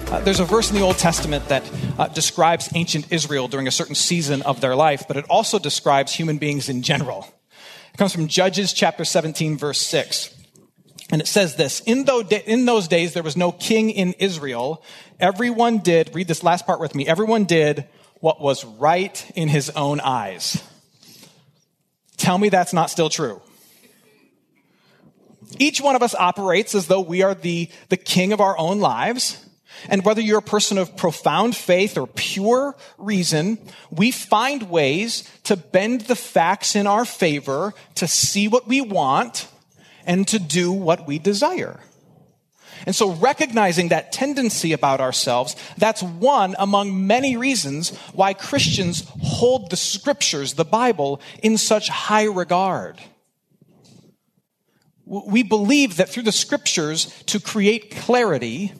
Uh, 0.08 0.18
there's 0.24 0.40
a 0.40 0.44
verse 0.44 0.68
in 0.68 0.76
the 0.76 0.82
Old 0.82 0.98
Testament 0.98 1.46
that 1.50 1.62
uh, 2.00 2.08
describes 2.08 2.68
ancient 2.74 3.12
Israel 3.12 3.46
during 3.46 3.68
a 3.68 3.70
certain 3.70 3.94
season 3.94 4.42
of 4.42 4.60
their 4.60 4.74
life, 4.74 5.04
but 5.06 5.16
it 5.16 5.24
also 5.30 5.60
describes 5.60 6.12
human 6.12 6.38
beings 6.38 6.68
in 6.68 6.82
general. 6.82 7.32
It 7.94 7.96
comes 7.96 8.12
from 8.12 8.26
Judges 8.26 8.72
chapter 8.72 9.04
17, 9.04 9.56
verse 9.56 9.80
6. 9.80 10.34
And 11.12 11.20
it 11.20 11.28
says 11.28 11.54
this 11.54 11.78
in, 11.86 12.06
those 12.06 12.88
days, 12.88 13.14
there 13.14 13.22
was 13.22 13.36
no 13.36 13.52
king 13.52 13.90
in 13.90 14.14
Israel. 14.14 14.82
Everyone 15.20 15.78
did, 15.78 16.12
read 16.12 16.26
this 16.26 16.42
last 16.42 16.66
part 16.66 16.80
with 16.80 16.96
me, 16.96 17.06
everyone 17.06 17.44
did 17.44 17.86
what 18.20 18.40
was 18.40 18.64
right 18.64 19.30
in 19.34 19.48
his 19.48 19.70
own 19.70 20.00
eyes. 20.00 20.62
Tell 22.16 22.38
me 22.38 22.50
that's 22.50 22.72
not 22.72 22.90
still 22.90 23.08
true. 23.08 23.40
Each 25.58 25.80
one 25.80 25.96
of 25.96 26.02
us 26.02 26.14
operates 26.14 26.74
as 26.74 26.86
though 26.86 27.00
we 27.00 27.22
are 27.22 27.34
the, 27.34 27.68
the 27.88 27.96
king 27.96 28.32
of 28.32 28.40
our 28.40 28.56
own 28.56 28.78
lives. 28.78 29.44
And 29.88 30.04
whether 30.04 30.20
you're 30.20 30.38
a 30.38 30.42
person 30.42 30.76
of 30.78 30.96
profound 30.96 31.56
faith 31.56 31.96
or 31.96 32.06
pure 32.06 32.76
reason, 32.98 33.58
we 33.90 34.10
find 34.10 34.68
ways 34.70 35.24
to 35.44 35.56
bend 35.56 36.02
the 36.02 36.16
facts 36.16 36.76
in 36.76 36.86
our 36.86 37.04
favor, 37.04 37.72
to 37.94 38.06
see 38.06 38.46
what 38.46 38.68
we 38.68 38.80
want, 38.82 39.48
and 40.04 40.28
to 40.28 40.38
do 40.38 40.70
what 40.70 41.06
we 41.06 41.18
desire. 41.18 41.80
And 42.86 42.94
so 42.94 43.12
recognizing 43.12 43.88
that 43.88 44.12
tendency 44.12 44.72
about 44.72 45.00
ourselves, 45.00 45.56
that's 45.76 46.02
one 46.02 46.54
among 46.58 47.06
many 47.06 47.36
reasons 47.36 47.96
why 48.12 48.34
Christians 48.34 49.04
hold 49.20 49.70
the 49.70 49.76
scriptures, 49.76 50.54
the 50.54 50.64
Bible, 50.64 51.20
in 51.42 51.58
such 51.58 51.88
high 51.88 52.24
regard. 52.24 52.98
We 55.04 55.42
believe 55.42 55.96
that 55.96 56.08
through 56.08 56.22
the 56.22 56.32
scriptures, 56.32 57.06
to 57.26 57.40
create 57.40 57.96
clarity, 57.96 58.72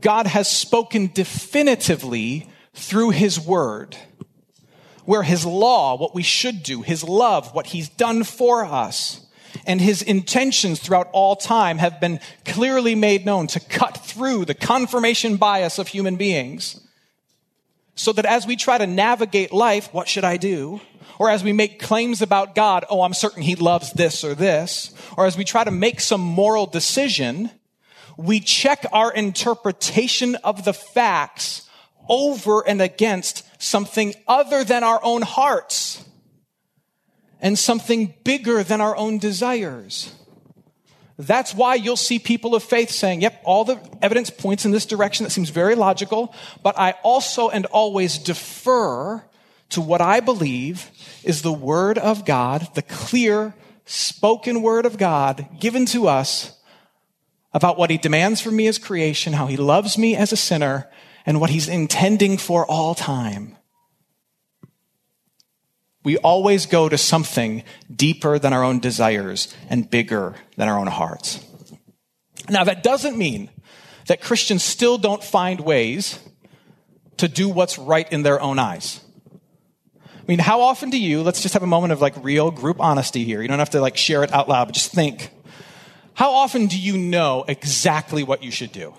God 0.00 0.26
has 0.26 0.48
spoken 0.48 1.10
definitively 1.12 2.48
through 2.74 3.10
his 3.10 3.40
word, 3.40 3.96
where 5.04 5.22
his 5.22 5.46
law, 5.46 5.96
what 5.96 6.14
we 6.14 6.22
should 6.22 6.62
do, 6.62 6.82
his 6.82 7.02
love, 7.02 7.54
what 7.54 7.68
he's 7.68 7.88
done 7.88 8.24
for 8.24 8.64
us, 8.64 9.23
and 9.66 9.80
his 9.80 10.02
intentions 10.02 10.80
throughout 10.80 11.08
all 11.12 11.36
time 11.36 11.78
have 11.78 12.00
been 12.00 12.20
clearly 12.44 12.94
made 12.94 13.24
known 13.24 13.46
to 13.48 13.60
cut 13.60 13.98
through 13.98 14.44
the 14.44 14.54
confirmation 14.54 15.36
bias 15.36 15.78
of 15.78 15.88
human 15.88 16.16
beings. 16.16 16.80
So 17.94 18.12
that 18.12 18.26
as 18.26 18.46
we 18.46 18.56
try 18.56 18.78
to 18.78 18.86
navigate 18.86 19.52
life, 19.52 19.88
what 19.92 20.08
should 20.08 20.24
I 20.24 20.36
do? 20.36 20.80
Or 21.18 21.30
as 21.30 21.44
we 21.44 21.52
make 21.52 21.80
claims 21.80 22.22
about 22.22 22.54
God, 22.54 22.84
oh, 22.90 23.02
I'm 23.02 23.14
certain 23.14 23.42
he 23.42 23.54
loves 23.54 23.92
this 23.92 24.24
or 24.24 24.34
this. 24.34 24.92
Or 25.16 25.26
as 25.26 25.36
we 25.36 25.44
try 25.44 25.62
to 25.62 25.70
make 25.70 26.00
some 26.00 26.20
moral 26.20 26.66
decision, 26.66 27.50
we 28.16 28.40
check 28.40 28.84
our 28.92 29.12
interpretation 29.12 30.34
of 30.36 30.64
the 30.64 30.72
facts 30.72 31.68
over 32.08 32.66
and 32.66 32.82
against 32.82 33.44
something 33.62 34.14
other 34.26 34.64
than 34.64 34.82
our 34.82 35.00
own 35.02 35.22
hearts 35.22 36.04
and 37.44 37.58
something 37.58 38.14
bigger 38.24 38.62
than 38.62 38.80
our 38.80 38.96
own 38.96 39.18
desires. 39.18 40.12
That's 41.18 41.54
why 41.54 41.74
you'll 41.74 41.98
see 41.98 42.18
people 42.18 42.54
of 42.54 42.62
faith 42.62 42.90
saying, 42.90 43.20
yep, 43.20 43.40
all 43.44 43.64
the 43.64 43.78
evidence 44.00 44.30
points 44.30 44.64
in 44.64 44.70
this 44.70 44.86
direction 44.86 45.24
that 45.24 45.30
seems 45.30 45.50
very 45.50 45.74
logical, 45.74 46.34
but 46.62 46.76
I 46.78 46.92
also 47.02 47.50
and 47.50 47.66
always 47.66 48.16
defer 48.16 49.22
to 49.68 49.80
what 49.82 50.00
I 50.00 50.20
believe 50.20 50.90
is 51.22 51.42
the 51.42 51.52
Word 51.52 51.98
of 51.98 52.24
God, 52.24 52.66
the 52.74 52.82
clear 52.82 53.54
spoken 53.84 54.62
Word 54.62 54.86
of 54.86 54.96
God 54.96 55.46
given 55.60 55.84
to 55.86 56.08
us 56.08 56.58
about 57.52 57.76
what 57.76 57.90
he 57.90 57.98
demands 57.98 58.40
from 58.40 58.56
me 58.56 58.66
as 58.68 58.78
creation, 58.78 59.34
how 59.34 59.46
he 59.46 59.58
loves 59.58 59.98
me 59.98 60.16
as 60.16 60.32
a 60.32 60.36
sinner, 60.36 60.88
and 61.26 61.40
what 61.42 61.50
he's 61.50 61.68
intending 61.68 62.38
for 62.38 62.64
all 62.66 62.94
time. 62.94 63.56
We 66.04 66.18
always 66.18 66.66
go 66.66 66.88
to 66.88 66.98
something 66.98 67.64
deeper 67.94 68.38
than 68.38 68.52
our 68.52 68.62
own 68.62 68.78
desires 68.78 69.52
and 69.70 69.90
bigger 69.90 70.34
than 70.56 70.68
our 70.68 70.78
own 70.78 70.86
hearts. 70.86 71.42
Now, 72.48 72.64
that 72.64 72.82
doesn't 72.82 73.16
mean 73.16 73.50
that 74.06 74.20
Christians 74.20 74.62
still 74.62 74.98
don't 74.98 75.24
find 75.24 75.60
ways 75.60 76.18
to 77.16 77.26
do 77.26 77.48
what's 77.48 77.78
right 77.78 78.10
in 78.12 78.22
their 78.22 78.40
own 78.40 78.58
eyes. 78.58 79.00
I 80.02 80.26
mean, 80.28 80.38
how 80.38 80.60
often 80.60 80.90
do 80.90 80.98
you, 80.98 81.22
let's 81.22 81.42
just 81.42 81.54
have 81.54 81.62
a 81.62 81.66
moment 81.66 81.92
of 81.92 82.00
like 82.00 82.22
real 82.22 82.50
group 82.50 82.80
honesty 82.80 83.24
here. 83.24 83.40
You 83.40 83.48
don't 83.48 83.58
have 83.58 83.70
to 83.70 83.80
like 83.80 83.96
share 83.96 84.22
it 84.22 84.32
out 84.32 84.48
loud, 84.48 84.66
but 84.66 84.74
just 84.74 84.92
think. 84.92 85.30
How 86.14 86.32
often 86.32 86.66
do 86.66 86.78
you 86.78 86.96
know 86.96 87.44
exactly 87.48 88.22
what 88.22 88.42
you 88.42 88.50
should 88.50 88.72
do? 88.72 88.94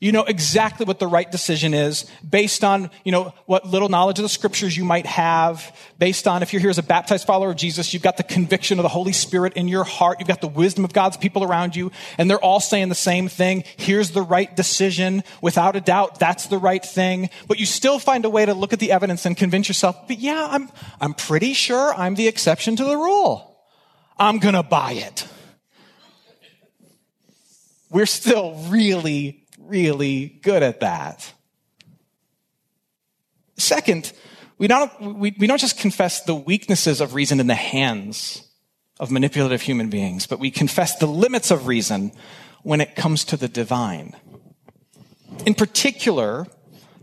You 0.00 0.12
know 0.12 0.22
exactly 0.22 0.86
what 0.86 1.00
the 1.00 1.08
right 1.08 1.28
decision 1.28 1.74
is 1.74 2.06
based 2.28 2.62
on, 2.62 2.90
you 3.02 3.10
know, 3.10 3.34
what 3.46 3.66
little 3.66 3.88
knowledge 3.88 4.20
of 4.20 4.22
the 4.22 4.28
scriptures 4.28 4.76
you 4.76 4.84
might 4.84 5.06
have, 5.06 5.76
based 5.98 6.28
on 6.28 6.40
if 6.40 6.52
you're 6.52 6.60
here 6.60 6.70
as 6.70 6.78
a 6.78 6.84
baptized 6.84 7.26
follower 7.26 7.50
of 7.50 7.56
Jesus, 7.56 7.92
you've 7.92 8.02
got 8.02 8.16
the 8.16 8.22
conviction 8.22 8.78
of 8.78 8.84
the 8.84 8.88
Holy 8.88 9.12
Spirit 9.12 9.54
in 9.54 9.66
your 9.66 9.82
heart, 9.82 10.20
you've 10.20 10.28
got 10.28 10.40
the 10.40 10.46
wisdom 10.46 10.84
of 10.84 10.92
God's 10.92 11.16
people 11.16 11.42
around 11.42 11.74
you, 11.74 11.90
and 12.16 12.30
they're 12.30 12.38
all 12.38 12.60
saying 12.60 12.90
the 12.90 12.94
same 12.94 13.26
thing. 13.26 13.64
Here's 13.76 14.12
the 14.12 14.22
right 14.22 14.54
decision. 14.54 15.24
Without 15.42 15.74
a 15.74 15.80
doubt, 15.80 16.20
that's 16.20 16.46
the 16.46 16.58
right 16.58 16.84
thing. 16.84 17.28
But 17.48 17.58
you 17.58 17.66
still 17.66 17.98
find 17.98 18.24
a 18.24 18.30
way 18.30 18.46
to 18.46 18.54
look 18.54 18.72
at 18.72 18.78
the 18.78 18.92
evidence 18.92 19.26
and 19.26 19.36
convince 19.36 19.66
yourself, 19.66 19.96
but 20.06 20.20
yeah, 20.20 20.46
I'm, 20.48 20.70
I'm 21.00 21.14
pretty 21.14 21.54
sure 21.54 21.92
I'm 21.92 22.14
the 22.14 22.28
exception 22.28 22.76
to 22.76 22.84
the 22.84 22.96
rule. 22.96 23.58
I'm 24.16 24.38
gonna 24.38 24.62
buy 24.62 24.92
it 24.92 25.26
we're 27.90 28.06
still 28.06 28.54
really, 28.68 29.37
really 29.68 30.40
good 30.42 30.62
at 30.62 30.80
that. 30.80 31.32
Second, 33.56 34.12
we 34.58 34.66
don't, 34.66 35.00
we, 35.00 35.34
we 35.38 35.46
don't 35.46 35.60
just 35.60 35.78
confess 35.78 36.22
the 36.22 36.34
weaknesses 36.34 37.00
of 37.00 37.14
reason 37.14 37.40
in 37.40 37.46
the 37.46 37.54
hands 37.54 38.42
of 38.98 39.10
manipulative 39.10 39.62
human 39.62 39.90
beings, 39.90 40.26
but 40.26 40.40
we 40.40 40.50
confess 40.50 40.96
the 40.96 41.06
limits 41.06 41.50
of 41.50 41.66
reason 41.66 42.12
when 42.62 42.80
it 42.80 42.96
comes 42.96 43.24
to 43.24 43.36
the 43.36 43.48
divine. 43.48 44.16
In 45.46 45.54
particular, 45.54 46.46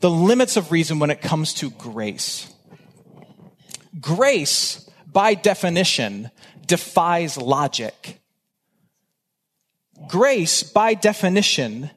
the 0.02 0.10
limits 0.10 0.58
of 0.58 0.72
reason 0.72 1.00
when 1.00 1.10
it 1.10 1.22
comes 1.22 1.54
to 1.56 1.70
grace. 1.72 2.54
Grace, 4.00 4.90
by 5.12 5.34
definition, 5.34 6.30
defies 6.66 7.38
logic. 7.38 8.20
Grace, 10.08 10.64
by 10.64 10.94
definition, 10.94 11.90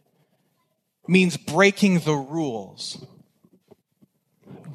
means 1.09 1.37
breaking 1.37 2.01
the 2.01 2.15
rules. 2.15 3.05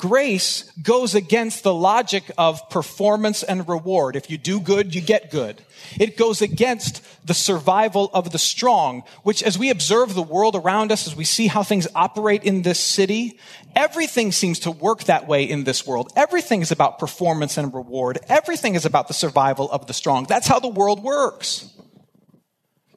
grace 0.04 0.70
goes 0.82 1.16
against 1.16 1.63
the 1.63 1.74
logic 1.74 2.24
of 2.38 2.70
performance 2.70 3.42
and 3.42 3.70
reward. 3.70 4.18
If 4.18 4.30
you 4.30 4.38
do 4.38 4.60
good, 4.60 4.94
you 4.94 5.00
get 5.00 5.32
good. 5.32 5.62
It 5.98 6.18
goes 6.18 6.42
against 6.42 7.02
the 7.25 7.34
survival 7.34 8.12
of 8.13 8.34
the 8.34 8.38
strong, 8.38 9.04
which 9.24 9.42
as 9.42 9.58
we 9.58 9.70
observe 9.70 10.13
the 10.13 10.22
world 10.22 10.58
around 10.58 10.92
us, 10.92 11.08
as 11.08 11.16
we 11.16 11.24
see 11.24 11.48
how 11.48 11.63
things 11.63 11.88
operate 11.96 12.44
in 12.44 12.63
this 12.63 12.82
city, 12.82 13.40
everything 13.78 14.34
seems 14.34 14.60
to 14.60 14.72
work 14.72 15.06
that 15.06 15.25
way 15.25 15.46
in 15.46 15.63
this 15.63 15.88
world. 15.88 16.12
Everything 16.18 16.62
is 16.62 16.72
about 16.72 17.00
performance 17.00 17.58
and 17.58 17.74
reward. 17.74 18.20
Everything 18.28 18.75
is 18.75 18.84
about 18.84 19.08
the 19.08 19.13
survival 19.13 19.72
of 19.72 19.88
the 19.88 19.94
strong. 19.94 20.25
That's 20.25 20.48
how 20.48 20.60
the 20.60 20.68
world 20.68 21.02
works. 21.02 21.70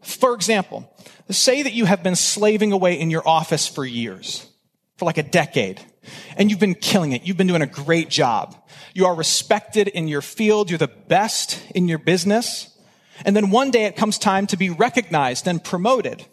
For 0.06 0.34
example, 0.34 0.88
say 1.30 1.62
that 1.62 1.72
you 1.72 1.84
have 1.84 2.04
been 2.04 2.14
slaving 2.14 2.70
away 2.70 2.98
in 2.98 3.10
your 3.10 3.26
office 3.26 3.66
for 3.66 3.84
years, 3.84 4.46
for 4.96 5.04
like 5.04 5.18
a 5.18 5.22
decade, 5.25 5.80
and 6.36 6.48
you've 6.48 6.60
been 6.60 6.76
killing 6.76 7.10
it. 7.10 7.26
You've 7.26 7.36
been 7.36 7.48
doing 7.48 7.60
a 7.60 7.66
great 7.66 8.08
job. 8.08 8.56
You 8.94 9.06
are 9.06 9.16
respected 9.16 9.88
in 9.88 10.06
your 10.06 10.22
field. 10.22 10.70
You're 10.70 10.78
the 10.78 10.86
best 10.86 11.60
in 11.75 11.88
your 11.88 11.98
business. 11.98 12.72
And 13.25 13.34
then 13.34 13.50
one 13.50 13.72
day 13.72 13.86
it 13.86 13.96
comes 13.96 14.16
time 14.16 14.46
to 14.48 14.56
be 14.56 14.70
recognized 14.70 15.48
and 15.48 15.62
promoted. 15.62 16.25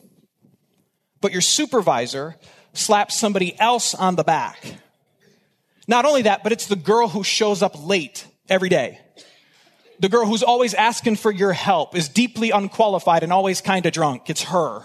But 1.20 1.32
your 1.32 1.42
supervisor 1.42 2.36
slaps 2.74 3.18
somebody 3.18 3.60
else 3.60 3.96
on 3.96 4.16
the 4.16 4.24
back. 4.24 4.64
Not 5.88 6.06
only 6.06 6.22
that, 6.22 6.44
but 6.44 6.52
it's 6.52 6.68
the 6.68 6.76
girl 6.76 7.08
who 7.08 7.24
shows 7.24 7.64
up 7.64 7.84
late 7.84 8.28
every 8.50 8.70
day. 8.70 9.00
The 10.04 10.10
girl 10.10 10.26
who's 10.26 10.44
always 10.44 10.74
asking 10.74 11.16
for 11.16 11.32
your 11.32 11.54
help 11.54 11.96
is 11.96 12.10
deeply 12.10 12.52
unqualified 12.52 13.24
and 13.24 13.32
always 13.32 13.62
kind 13.62 13.86
of 13.86 13.94
drunk. 13.94 14.30
It's 14.30 14.44
her. 14.44 14.82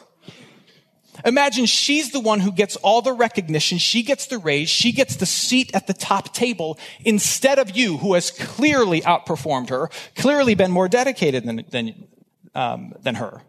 Imagine 1.24 1.66
she's 1.66 2.12
the 2.12 2.20
one 2.20 2.38
who 2.38 2.52
gets 2.52 2.76
all 2.76 3.02
the 3.02 3.12
recognition. 3.12 3.78
She 3.78 4.04
gets 4.04 4.26
the 4.26 4.38
raise. 4.38 4.68
She 4.68 4.92
gets 4.92 5.16
the 5.16 5.26
seat 5.26 5.72
at 5.74 5.88
the 5.88 5.92
top 5.92 6.32
table 6.32 6.78
instead 7.04 7.58
of 7.58 7.76
you, 7.76 7.96
who 7.96 8.14
has 8.14 8.30
clearly 8.30 9.00
outperformed 9.00 9.70
her, 9.70 9.90
clearly 10.14 10.54
been 10.54 10.70
more 10.70 10.86
dedicated 10.86 11.44
than, 11.44 11.64
than, 11.68 12.06
um, 12.54 12.92
than 13.02 13.16
her. 13.16 13.42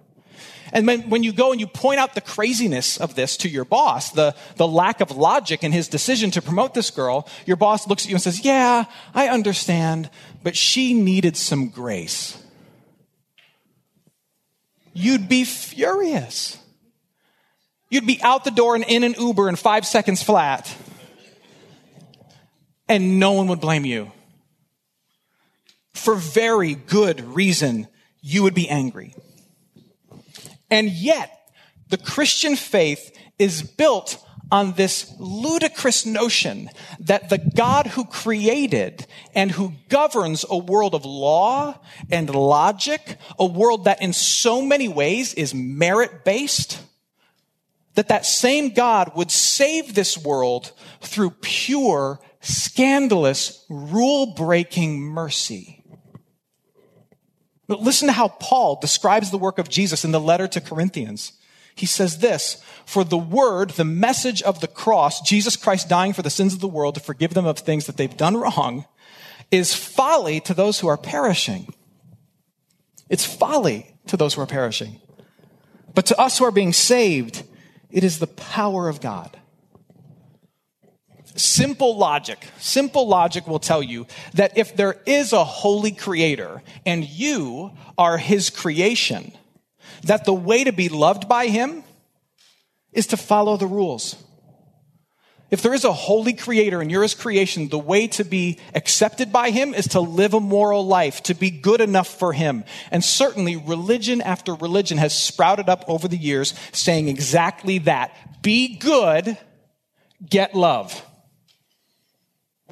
And 0.72 0.86
when, 0.86 1.10
when 1.10 1.24
you 1.24 1.32
go 1.32 1.52
and 1.52 1.60
you 1.60 1.68
point 1.68 2.00
out 2.00 2.16
the 2.16 2.22
craziness 2.22 2.98
of 2.98 3.16
this 3.16 3.38
to 3.38 3.50
your 3.50 3.66
boss, 3.66 4.12
the, 4.12 4.36
the 4.56 4.68
lack 4.68 5.02
of 5.02 5.12
logic 5.12 5.64
in 5.64 5.72
his 5.72 5.88
decision 5.88 6.32
to 6.32 6.42
promote 6.42 6.74
this 6.74 6.92
girl, 6.92 7.28
your 7.46 7.58
boss 7.58 7.88
looks 7.88 8.06
at 8.06 8.10
you 8.10 8.16
and 8.16 8.22
says, 8.22 8.44
Yeah, 8.44 8.86
I 9.14 9.28
understand, 9.30 10.10
but 10.44 10.56
she 10.56 10.94
needed 10.94 11.38
some 11.38 11.70
grace. 11.70 12.42
You'd 14.94 15.30
be 15.30 15.46
furious. 15.46 16.58
You'd 17.90 18.08
be 18.08 18.22
out 18.22 18.44
the 18.44 18.52
door 18.52 18.76
and 18.76 18.84
in 18.84 19.04
an 19.04 19.16
Uber 19.18 19.50
in 19.50 19.56
five 19.56 19.86
seconds 19.86 20.22
flat, 20.22 20.76
and 22.88 23.20
no 23.20 23.32
one 23.32 23.48
would 23.48 23.62
blame 23.62 23.86
you. 23.86 24.12
For 25.94 26.16
very 26.16 26.76
good 26.76 27.22
reason, 27.22 27.88
you 28.22 28.44
would 28.44 28.54
be 28.54 28.70
angry. 28.70 29.16
And 30.70 30.90
yet, 30.90 31.52
the 31.90 31.98
Christian 31.98 32.56
faith 32.56 33.18
is 33.38 33.64
built 33.64 34.24
on 34.52 34.74
this 34.74 35.14
ludicrous 35.20 36.06
notion 36.06 36.70
that 37.00 37.30
the 37.30 37.38
God 37.38 37.88
who 37.88 38.06
created 38.06 39.06
and 39.36 39.52
who 39.52 39.74
governs 39.90 40.44
a 40.50 40.58
world 40.58 40.96
of 40.96 41.06
law 41.06 41.80
and 42.10 42.34
logic, 42.34 43.18
a 43.38 43.46
world 43.46 43.86
that 43.86 44.02
in 44.02 44.14
so 44.14 44.62
many 44.62 44.88
ways 44.88 45.34
is 45.36 45.54
merit 45.54 46.24
based, 46.26 46.82
that 47.94 48.08
that 48.08 48.26
same 48.26 48.70
God 48.70 49.12
would 49.16 49.30
save 49.30 49.94
this 49.94 50.18
world 50.18 50.72
through 51.02 51.32
pure, 51.42 52.20
scandalous, 52.42 53.66
rule 53.70 54.34
breaking 54.34 55.00
mercy. 55.00 55.79
But 57.70 57.82
listen 57.82 58.08
to 58.08 58.14
how 58.14 58.30
Paul 58.30 58.80
describes 58.82 59.30
the 59.30 59.38
work 59.38 59.60
of 59.60 59.70
Jesus 59.70 60.04
in 60.04 60.12
the 60.12 60.20
letter 60.20 60.48
to 60.48 60.60
Corinthians. 60.60 61.34
He 61.76 61.86
says 61.86 62.18
this, 62.18 62.62
for 62.84 63.04
the 63.04 63.16
word, 63.16 63.70
the 63.70 63.86
message 63.86 64.42
of 64.42 64.60
the 64.60 64.68
cross, 64.68 65.22
Jesus 65.22 65.56
Christ 65.56 65.88
dying 65.88 66.12
for 66.12 66.24
the 66.24 66.32
sins 66.32 66.56
of 66.56 66.62
the 66.62 66.68
world 66.68 66.96
to 66.96 67.00
forgive 67.00 67.36
them 67.36 67.46
of 67.46 67.60
things 67.60 67.86
that 67.86 67.96
they've 67.96 68.18
done 68.18 68.36
wrong, 68.36 68.86
is 69.52 69.76
folly 69.76 70.40
to 70.42 70.54
those 70.56 70.80
who 70.80 70.88
are 70.88 70.98
perishing. 70.98 71.72
It's 73.08 73.24
folly 73.24 73.96
to 74.08 74.18
those 74.18 74.34
who 74.34 74.42
are 74.42 74.48
perishing. 74.48 75.00
But 75.94 76.08
to 76.08 76.20
us 76.20 76.40
who 76.40 76.46
are 76.46 76.52
being 76.52 76.74
saved, 76.74 77.44
it 77.92 78.04
is 78.04 78.18
the 78.18 78.28
power 78.28 78.90
of 78.90 79.00
God. 79.00 79.39
Simple 81.36 81.96
logic, 81.96 82.48
simple 82.58 83.08
logic 83.08 83.48
will 83.48 83.60
tell 83.60 83.84
you 83.84 84.08
that 84.34 84.58
if 84.58 84.76
there 84.76 85.00
is 85.06 85.32
a 85.32 85.44
holy 85.44 85.92
creator 85.92 86.64
and 86.86 87.06
you 87.06 87.72
are 87.98 88.18
his 88.18 88.50
creation, 88.50 89.32
that 90.04 90.26
the 90.26 90.34
way 90.34 90.64
to 90.64 90.72
be 90.72 90.90
loved 90.90 91.28
by 91.28 91.48
him 91.48 91.84
is 92.92 93.08
to 93.08 93.18
follow 93.18 93.58
the 93.58 93.68
rules. 93.68 94.16
If 95.52 95.62
there 95.62 95.74
is 95.74 95.84
a 95.84 95.94
holy 95.94 96.34
creator 96.34 96.82
and 96.82 96.92
you're 96.92 97.04
his 97.04 97.16
creation, 97.16 97.70
the 97.70 97.80
way 97.80 98.08
to 98.10 98.24
be 98.24 98.60
accepted 98.76 99.32
by 99.32 99.50
him 99.50 99.74
is 99.74 99.90
to 99.90 100.00
live 100.00 100.34
a 100.34 100.40
moral 100.40 100.86
life, 100.86 101.24
to 101.24 101.34
be 101.34 101.50
good 101.50 101.82
enough 101.82 102.08
for 102.08 102.34
him. 102.34 102.64
And 102.92 103.04
certainly 103.04 103.56
religion 103.56 104.22
after 104.22 104.54
religion 104.54 105.00
has 105.00 105.18
sprouted 105.18 105.70
up 105.70 105.86
over 105.88 106.08
the 106.08 106.18
years 106.18 106.54
saying 106.72 107.08
exactly 107.08 107.80
that. 107.80 108.42
Be 108.44 108.78
good, 108.78 109.38
get 110.28 110.56
love 110.56 111.04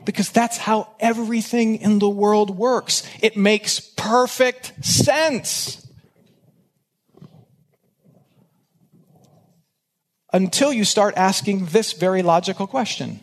because 0.07 0.29
that's 0.29 0.55
how 0.55 0.95
everything 1.01 1.75
in 1.75 1.99
the 1.99 2.07
world 2.07 2.57
works. 2.57 3.03
It 3.21 3.35
makes 3.35 3.81
perfect 3.81 4.71
sense. 4.83 5.85
Until 10.31 10.71
you 10.71 10.85
start 10.85 11.13
asking 11.17 11.65
this 11.67 11.91
very 11.91 12.21
logical 12.21 12.67
question 12.67 13.19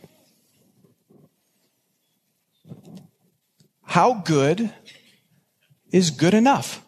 How 3.82 4.12
good 4.12 4.70
is 5.90 6.10
good 6.10 6.34
enough? 6.34 6.84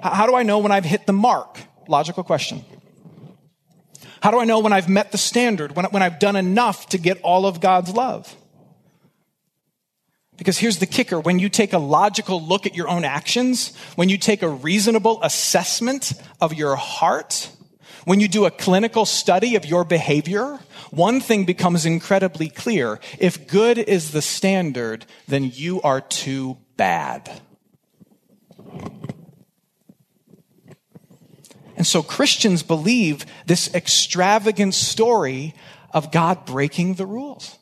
How 0.00 0.26
do 0.26 0.36
I 0.36 0.44
know 0.44 0.58
when 0.58 0.70
I've 0.70 0.84
hit 0.84 1.06
the 1.06 1.12
mark? 1.12 1.58
Logical 1.88 2.22
question. 2.22 2.64
How 4.26 4.32
do 4.32 4.40
I 4.40 4.44
know 4.44 4.58
when 4.58 4.72
I've 4.72 4.88
met 4.88 5.12
the 5.12 5.18
standard, 5.18 5.76
when, 5.76 5.84
when 5.84 6.02
I've 6.02 6.18
done 6.18 6.34
enough 6.34 6.88
to 6.88 6.98
get 6.98 7.20
all 7.22 7.46
of 7.46 7.60
God's 7.60 7.94
love? 7.94 8.34
Because 10.36 10.58
here's 10.58 10.78
the 10.78 10.86
kicker 10.86 11.20
when 11.20 11.38
you 11.38 11.48
take 11.48 11.72
a 11.72 11.78
logical 11.78 12.42
look 12.42 12.66
at 12.66 12.74
your 12.74 12.88
own 12.88 13.04
actions, 13.04 13.76
when 13.94 14.08
you 14.08 14.18
take 14.18 14.42
a 14.42 14.48
reasonable 14.48 15.22
assessment 15.22 16.12
of 16.40 16.52
your 16.54 16.74
heart, 16.74 17.52
when 18.04 18.18
you 18.18 18.26
do 18.26 18.46
a 18.46 18.50
clinical 18.50 19.04
study 19.04 19.54
of 19.54 19.64
your 19.64 19.84
behavior, 19.84 20.58
one 20.90 21.20
thing 21.20 21.44
becomes 21.44 21.86
incredibly 21.86 22.48
clear. 22.48 22.98
If 23.20 23.46
good 23.46 23.78
is 23.78 24.10
the 24.10 24.22
standard, 24.22 25.06
then 25.28 25.52
you 25.54 25.80
are 25.82 26.00
too 26.00 26.56
bad. 26.76 27.30
And 31.76 31.86
so 31.86 32.02
Christians 32.02 32.62
believe 32.62 33.26
this 33.46 33.72
extravagant 33.74 34.74
story 34.74 35.54
of 35.92 36.10
God 36.10 36.46
breaking 36.46 36.94
the 36.94 37.06
rules. 37.06 37.58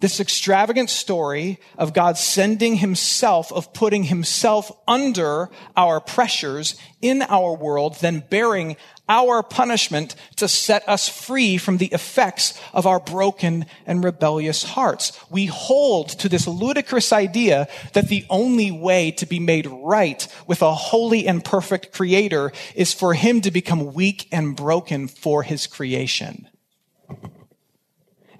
This 0.00 0.18
extravagant 0.18 0.88
story 0.88 1.60
of 1.76 1.92
God 1.92 2.16
sending 2.16 2.76
himself, 2.76 3.52
of 3.52 3.74
putting 3.74 4.04
himself 4.04 4.72
under 4.88 5.50
our 5.76 6.00
pressures 6.00 6.74
in 7.02 7.20
our 7.22 7.54
world, 7.54 7.96
then 8.00 8.24
bearing 8.30 8.76
our 9.10 9.42
punishment 9.42 10.14
to 10.36 10.46
set 10.46 10.88
us 10.88 11.08
free 11.08 11.58
from 11.58 11.78
the 11.78 11.88
effects 11.88 12.58
of 12.72 12.86
our 12.86 13.00
broken 13.00 13.66
and 13.84 14.04
rebellious 14.04 14.62
hearts. 14.62 15.12
We 15.28 15.46
hold 15.46 16.10
to 16.20 16.28
this 16.28 16.46
ludicrous 16.46 17.12
idea 17.12 17.68
that 17.92 18.08
the 18.08 18.24
only 18.30 18.70
way 18.70 19.10
to 19.10 19.26
be 19.26 19.40
made 19.40 19.66
right 19.66 20.26
with 20.46 20.62
a 20.62 20.72
holy 20.72 21.26
and 21.26 21.44
perfect 21.44 21.92
creator 21.92 22.52
is 22.76 22.94
for 22.94 23.12
him 23.12 23.40
to 23.40 23.50
become 23.50 23.92
weak 23.92 24.28
and 24.30 24.54
broken 24.54 25.08
for 25.08 25.42
his 25.42 25.66
creation. 25.66 26.46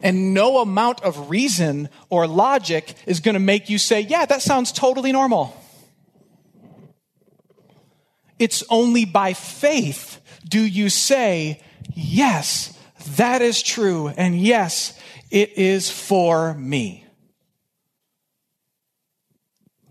And 0.00 0.32
no 0.32 0.58
amount 0.58 1.02
of 1.02 1.28
reason 1.28 1.88
or 2.08 2.28
logic 2.28 2.94
is 3.06 3.18
going 3.18 3.34
to 3.34 3.40
make 3.40 3.68
you 3.68 3.76
say, 3.76 4.00
yeah, 4.00 4.24
that 4.24 4.40
sounds 4.40 4.70
totally 4.70 5.10
normal. 5.10 5.59
It's 8.40 8.64
only 8.70 9.04
by 9.04 9.34
faith 9.34 10.20
do 10.48 10.60
you 10.60 10.88
say, 10.88 11.60
yes, 11.94 12.76
that 13.16 13.40
is 13.40 13.62
true, 13.62 14.08
and 14.08 14.38
yes, 14.38 14.98
it 15.30 15.56
is 15.56 15.90
for 15.90 16.54
me? 16.54 17.06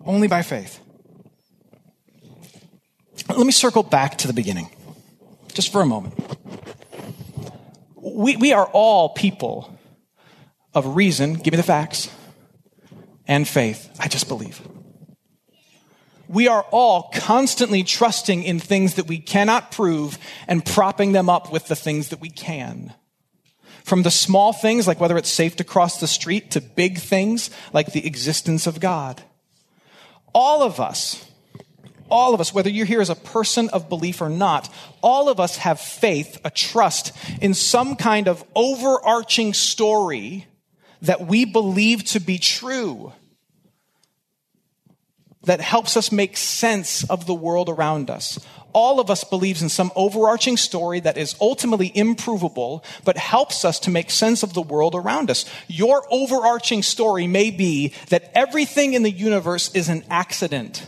Only 0.05 0.27
by 0.27 0.41
faith. 0.41 0.79
Let 3.29 3.45
me 3.45 3.51
circle 3.51 3.83
back 3.83 4.17
to 4.19 4.27
the 4.27 4.33
beginning, 4.33 4.69
just 5.53 5.71
for 5.71 5.81
a 5.81 5.85
moment. 5.85 6.15
we, 7.95 8.35
we 8.35 8.53
are 8.53 8.65
all 8.73 9.09
people 9.09 9.77
of 10.73 10.95
reason, 10.95 11.35
give 11.35 11.53
me 11.53 11.57
the 11.57 11.63
facts, 11.63 12.09
and 13.27 13.47
faith. 13.47 13.89
I 13.99 14.07
just 14.07 14.27
believe. 14.27 14.61
We 16.29 16.47
are 16.47 16.63
all 16.69 17.09
constantly 17.11 17.83
trusting 17.83 18.43
in 18.43 18.59
things 18.59 18.93
that 18.95 19.07
we 19.07 19.17
cannot 19.17 19.71
prove 19.71 20.19
and 20.47 20.63
propping 20.63 21.11
them 21.11 21.27
up 21.27 21.51
with 21.51 21.67
the 21.67 21.75
things 21.75 22.09
that 22.09 22.21
we 22.21 22.29
can. 22.29 22.93
From 23.83 24.03
the 24.03 24.11
small 24.11 24.53
things, 24.53 24.87
like 24.87 24.99
whether 24.99 25.17
it's 25.17 25.31
safe 25.31 25.55
to 25.55 25.63
cross 25.63 25.99
the 25.99 26.05
street, 26.05 26.51
to 26.51 26.61
big 26.61 26.99
things, 26.99 27.49
like 27.73 27.93
the 27.93 28.05
existence 28.05 28.67
of 28.67 28.79
God. 28.79 29.23
All 30.31 30.61
of 30.61 30.79
us, 30.79 31.25
all 32.11 32.35
of 32.35 32.41
us, 32.41 32.53
whether 32.53 32.69
you're 32.69 32.85
here 32.85 33.01
as 33.01 33.09
a 33.09 33.15
person 33.15 33.67
of 33.69 33.89
belief 33.89 34.21
or 34.21 34.29
not, 34.29 34.71
all 35.01 35.29
of 35.29 35.39
us 35.39 35.57
have 35.57 35.79
faith, 35.79 36.39
a 36.45 36.51
trust 36.51 37.11
in 37.41 37.55
some 37.55 37.95
kind 37.95 38.27
of 38.27 38.43
overarching 38.53 39.55
story 39.55 40.45
that 41.01 41.25
we 41.25 41.45
believe 41.45 42.03
to 42.03 42.19
be 42.19 42.37
true 42.37 43.13
that 45.43 45.61
helps 45.61 45.95
us 45.95 46.11
make 46.11 46.35
sense 46.37 47.09
of 47.09 47.25
the 47.25 47.33
world 47.33 47.69
around 47.69 48.09
us. 48.09 48.39
All 48.71 48.99
of 48.99 49.09
us 49.09 49.23
believes 49.23 49.61
in 49.61 49.69
some 49.69 49.91
overarching 49.95 50.57
story 50.57 50.99
that 50.99 51.17
is 51.17 51.35
ultimately 51.41 51.91
improvable, 51.95 52.83
but 53.03 53.17
helps 53.17 53.65
us 53.65 53.79
to 53.81 53.89
make 53.89 54.11
sense 54.11 54.43
of 54.43 54.53
the 54.53 54.61
world 54.61 54.93
around 54.93 55.31
us. 55.31 55.45
Your 55.67 56.05
overarching 56.11 56.83
story 56.83 57.25
may 57.25 57.51
be 57.51 57.93
that 58.09 58.31
everything 58.35 58.93
in 58.93 59.03
the 59.03 59.11
universe 59.11 59.73
is 59.73 59.89
an 59.89 60.03
accident. 60.09 60.87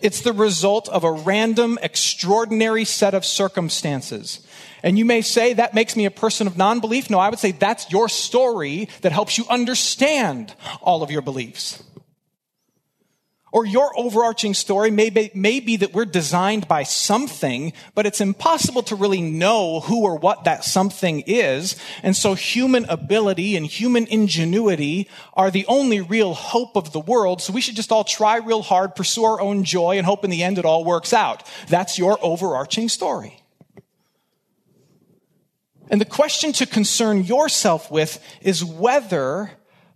It's 0.00 0.20
the 0.20 0.32
result 0.32 0.88
of 0.88 1.04
a 1.04 1.12
random, 1.12 1.78
extraordinary 1.80 2.84
set 2.84 3.14
of 3.14 3.24
circumstances. 3.24 4.46
And 4.82 4.98
you 4.98 5.04
may 5.04 5.22
say, 5.22 5.52
that 5.54 5.74
makes 5.74 5.96
me 5.96 6.06
a 6.06 6.10
person 6.10 6.46
of 6.46 6.56
non 6.56 6.80
belief. 6.80 7.08
No, 7.08 7.18
I 7.18 7.28
would 7.28 7.38
say 7.38 7.52
that's 7.52 7.90
your 7.90 8.08
story 8.08 8.88
that 9.02 9.12
helps 9.12 9.38
you 9.38 9.44
understand 9.48 10.54
all 10.80 11.02
of 11.02 11.10
your 11.10 11.22
beliefs. 11.22 11.82
Or 13.52 13.66
your 13.66 13.92
overarching 13.98 14.54
story 14.54 14.90
may 14.90 15.10
be, 15.10 15.30
may 15.34 15.60
be, 15.60 15.76
that 15.76 15.92
we're 15.92 16.06
designed 16.06 16.66
by 16.66 16.84
something, 16.84 17.74
but 17.94 18.06
it's 18.06 18.22
impossible 18.22 18.82
to 18.84 18.96
really 18.96 19.20
know 19.20 19.80
who 19.80 20.04
or 20.04 20.16
what 20.16 20.44
that 20.44 20.64
something 20.64 21.20
is. 21.26 21.76
And 22.02 22.16
so 22.16 22.32
human 22.32 22.86
ability 22.86 23.54
and 23.54 23.66
human 23.66 24.06
ingenuity 24.06 25.06
are 25.34 25.50
the 25.50 25.66
only 25.66 26.00
real 26.00 26.32
hope 26.32 26.76
of 26.76 26.92
the 26.92 27.00
world. 27.00 27.42
So 27.42 27.52
we 27.52 27.60
should 27.60 27.76
just 27.76 27.92
all 27.92 28.04
try 28.04 28.38
real 28.38 28.62
hard, 28.62 28.94
pursue 28.94 29.24
our 29.24 29.40
own 29.40 29.64
joy, 29.64 29.98
and 29.98 30.06
hope 30.06 30.24
in 30.24 30.30
the 30.30 30.42
end 30.42 30.56
it 30.56 30.64
all 30.64 30.82
works 30.82 31.12
out. 31.12 31.46
That's 31.68 31.98
your 31.98 32.18
overarching 32.22 32.88
story. 32.88 33.38
And 35.90 36.00
the 36.00 36.06
question 36.06 36.54
to 36.54 36.64
concern 36.64 37.22
yourself 37.22 37.90
with 37.90 38.18
is 38.40 38.64
whether 38.64 39.50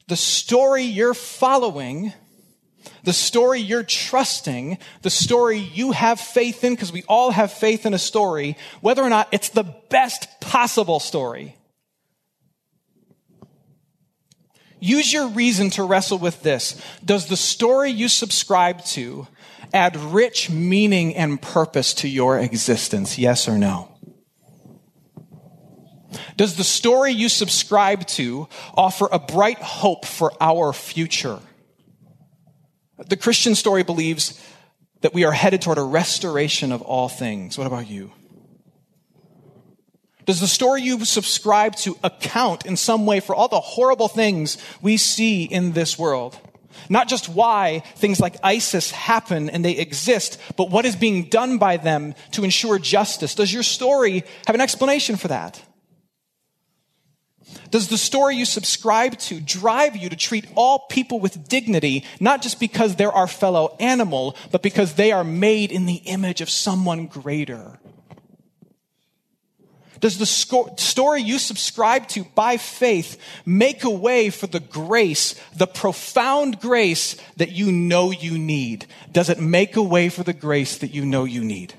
the 0.09 0.16
story 0.16 0.83
you're 0.83 1.14
following 1.14 2.12
the 3.05 3.12
story 3.12 3.61
you're 3.61 3.83
trusting, 3.83 4.79
the 5.03 5.11
story 5.11 5.59
you 5.59 5.92
have 5.92 6.20
faith 6.20 6.64
in, 6.64 6.75
because 6.75 6.92
we 6.92 7.05
all 7.09 7.31
have 7.31 7.53
faith 7.53 7.87
in 7.87 7.94
a 7.94 7.99
story, 7.99 8.57
whether 8.81 9.03
or 9.03 9.09
not 9.09 9.29
it's 9.33 9.51
the 9.51 9.75
best 9.90 10.40
possible 10.40 11.01
story. 11.01 11.57
Use 14.79 15.12
your 15.12 15.29
reason 15.29 15.70
to 15.70 15.85
wrestle 15.85 16.18
with 16.18 16.42
this. 16.42 16.81
Does 17.05 17.27
the 17.27 17.37
story 17.37 17.90
you 17.90 18.09
subscribe 18.09 18.85
to 18.87 19.27
add 19.72 19.96
rich 19.96 20.51
meaning 20.51 21.16
and 21.16 21.40
purpose 21.40 21.94
to 21.94 22.09
your 22.09 22.38
existence? 22.38 23.18
Yes 23.18 23.49
or 23.49 23.59
no? 23.59 23.96
Does 26.37 26.57
the 26.57 26.64
story 26.64 27.12
you 27.12 27.29
subscribe 27.29 28.07
to 28.09 28.49
offer 28.75 29.09
a 29.11 29.18
bright 29.18 29.59
hope 29.59 30.05
for 30.05 30.33
our 30.40 30.72
future? 30.72 31.40
The 32.98 33.16
Christian 33.16 33.54
story 33.54 33.82
believes 33.82 34.40
that 35.02 35.12
we 35.12 35.24
are 35.24 35.32
headed 35.32 35.62
toward 35.62 35.78
a 35.78 35.82
restoration 35.82 36.72
of 36.72 36.82
all 36.82 37.09
things. 37.09 37.59
What 37.59 37.66
about 37.66 37.88
you? 37.88 38.12
Does 40.24 40.40
the 40.40 40.48
story 40.48 40.82
you 40.82 41.04
subscribe 41.04 41.76
to 41.76 41.96
account 42.02 42.66
in 42.66 42.76
some 42.76 43.06
way 43.06 43.20
for 43.20 43.35
all 43.35 43.48
the 43.48 43.61
horrible 43.61 44.09
things 44.09 44.59
we 44.82 44.96
see 44.96 45.44
in 45.44 45.72
this 45.72 45.98
world? 45.98 46.37
Not 46.88 47.09
just 47.09 47.28
why 47.28 47.82
things 47.96 48.18
like 48.20 48.37
ISIS 48.42 48.90
happen 48.90 49.48
and 49.50 49.64
they 49.64 49.76
exist, 49.76 50.40
but 50.56 50.70
what 50.70 50.85
is 50.85 50.96
being 50.96 51.28
done 51.28 51.59
by 51.59 51.76
them 51.76 52.14
to 52.32 52.44
ensure 52.44 52.78
justice. 52.78 53.35
Does 53.35 53.52
your 53.52 53.62
story 53.62 54.24
have 54.46 54.54
an 54.54 54.61
explanation 54.61 55.16
for 55.16 55.28
that? 55.28 55.62
Does 57.71 57.88
the 57.88 57.99
story 57.99 58.37
you 58.37 58.45
subscribe 58.45 59.19
to 59.19 59.40
drive 59.40 59.97
you 59.97 60.09
to 60.09 60.16
treat 60.16 60.47
all 60.55 60.87
people 60.88 61.21
with 61.21 61.49
dignity, 61.49 62.05
not 62.21 62.42
just 62.42 62.61
because 62.61 62.97
they're 62.97 63.12
our 63.12 63.27
fellow 63.27 63.77
animal, 63.81 64.37
but 64.51 64.62
because 64.62 64.95
they 64.95 65.12
are 65.12 65.25
made 65.25 65.73
in 65.73 65.87
the 65.87 65.97
image 65.97 66.40
of 66.40 66.51
someone 66.51 67.07
greater? 67.07 67.79
Does 70.01 70.19
the 70.19 70.27
story 70.27 71.23
you 71.23 71.38
subscribe 71.38 72.07
to 72.09 72.25
by 72.35 72.59
faith 72.59 73.19
make 73.47 73.83
a 73.85 73.90
way 73.90 74.31
for 74.31 74.47
the 74.47 74.61
grace, 74.61 75.35
the 75.57 75.66
profound 75.66 76.61
grace 76.61 77.16
that 77.37 77.53
you 77.53 77.73
know 77.73 78.11
you 78.11 78.37
need? 78.38 78.87
Does 79.11 79.31
it 79.31 79.40
make 79.40 79.77
a 79.77 79.83
way 79.83 80.09
for 80.09 80.23
the 80.23 80.35
grace 80.35 80.79
that 80.79 80.92
you 80.92 81.07
know 81.07 81.25
you 81.25 81.42
need? 81.42 81.75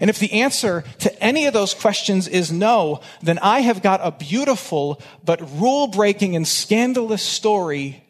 And 0.00 0.10
if 0.10 0.18
the 0.18 0.32
answer 0.32 0.84
to 1.00 1.22
any 1.22 1.46
of 1.46 1.52
those 1.52 1.74
questions 1.74 2.28
is 2.28 2.52
no, 2.52 3.00
then 3.22 3.38
I 3.38 3.60
have 3.60 3.82
got 3.82 4.00
a 4.02 4.10
beautiful 4.10 5.00
but 5.24 5.40
rule 5.58 5.86
breaking 5.86 6.36
and 6.36 6.46
scandalous 6.46 7.22
story 7.22 8.04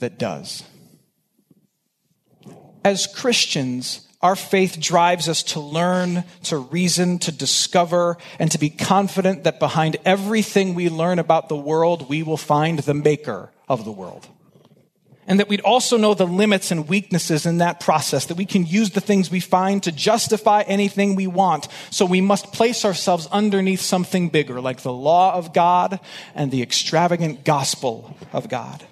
that 0.00 0.18
does. 0.18 0.62
As 2.84 3.06
Christians, 3.06 4.06
our 4.22 4.36
faith 4.36 4.80
drives 4.80 5.28
us 5.28 5.42
to 5.44 5.60
learn, 5.60 6.24
to 6.44 6.58
reason, 6.58 7.18
to 7.20 7.32
discover, 7.32 8.16
and 8.38 8.50
to 8.50 8.58
be 8.58 8.70
confident 8.70 9.44
that 9.44 9.58
behind 9.58 9.96
everything 10.04 10.74
we 10.74 10.88
learn 10.88 11.18
about 11.18 11.48
the 11.48 11.56
world, 11.56 12.08
we 12.08 12.22
will 12.22 12.36
find 12.36 12.80
the 12.80 12.94
maker 12.94 13.50
of 13.68 13.84
the 13.84 13.92
world 13.92 14.28
and 15.28 15.38
that 15.38 15.48
we'd 15.48 15.60
also 15.60 15.98
know 15.98 16.14
the 16.14 16.26
limits 16.26 16.70
and 16.70 16.88
weaknesses 16.88 17.44
in 17.44 17.58
that 17.58 17.80
process, 17.80 18.24
that 18.24 18.38
we 18.38 18.46
can 18.46 18.64
use 18.64 18.90
the 18.90 19.00
things 19.00 19.30
we 19.30 19.40
find 19.40 19.82
to 19.82 19.92
justify 19.92 20.62
anything 20.62 21.14
we 21.14 21.26
want. 21.26 21.68
So 21.90 22.06
we 22.06 22.22
must 22.22 22.52
place 22.54 22.84
ourselves 22.86 23.28
underneath 23.30 23.82
something 23.82 24.30
bigger, 24.30 24.58
like 24.58 24.80
the 24.80 24.92
law 24.92 25.34
of 25.34 25.52
God 25.52 26.00
and 26.34 26.50
the 26.50 26.62
extravagant 26.62 27.44
gospel 27.44 28.16
of 28.32 28.48
God. 28.48 28.82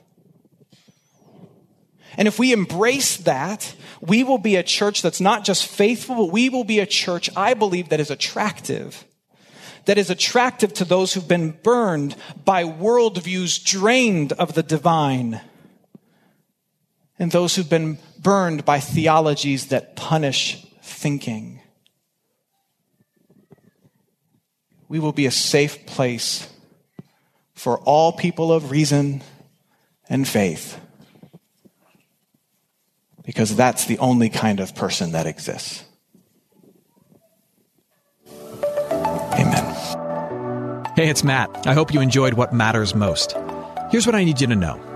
And 2.18 2.28
if 2.28 2.38
we 2.38 2.52
embrace 2.52 3.16
that, 3.18 3.74
we 4.02 4.22
will 4.22 4.38
be 4.38 4.56
a 4.56 4.62
church 4.62 5.00
that's 5.00 5.20
not 5.22 5.42
just 5.42 5.66
faithful, 5.66 6.16
but 6.16 6.32
we 6.32 6.50
will 6.50 6.64
be 6.64 6.80
a 6.80 6.86
church, 6.86 7.30
I 7.34 7.54
believe, 7.54 7.88
that 7.88 8.00
is 8.00 8.10
attractive 8.10 9.04
that 9.86 9.98
is 9.98 10.10
attractive 10.10 10.74
to 10.74 10.84
those 10.84 11.14
who've 11.14 11.28
been 11.28 11.52
burned 11.62 12.16
by 12.44 12.64
worldviews 12.64 13.64
drained 13.64 14.32
of 14.32 14.54
the 14.54 14.62
divine 14.64 15.40
and 17.18 17.30
those 17.30 17.56
who've 17.56 17.68
been 17.68 17.98
burned 18.18 18.64
by 18.64 18.80
theologies 18.80 19.68
that 19.68 19.96
punish 19.96 20.66
thinking. 20.82 21.60
We 24.88 24.98
will 24.98 25.12
be 25.12 25.26
a 25.26 25.30
safe 25.30 25.86
place 25.86 26.48
for 27.54 27.78
all 27.80 28.12
people 28.12 28.52
of 28.52 28.70
reason 28.70 29.22
and 30.08 30.28
faith 30.28 30.80
because 33.24 33.56
that's 33.56 33.86
the 33.86 33.98
only 33.98 34.30
kind 34.30 34.60
of 34.60 34.74
person 34.74 35.12
that 35.12 35.26
exists. 35.26 35.84
Amen. 39.32 39.64
Hey, 40.94 41.08
it's 41.08 41.24
Matt. 41.24 41.66
I 41.66 41.74
hope 41.74 41.92
you 41.92 42.00
enjoyed 42.00 42.34
what 42.34 42.54
matters 42.54 42.94
most. 42.94 43.34
Here's 43.90 44.06
what 44.06 44.14
I 44.14 44.24
need 44.24 44.40
you 44.40 44.46
to 44.46 44.56
know. 44.56 44.95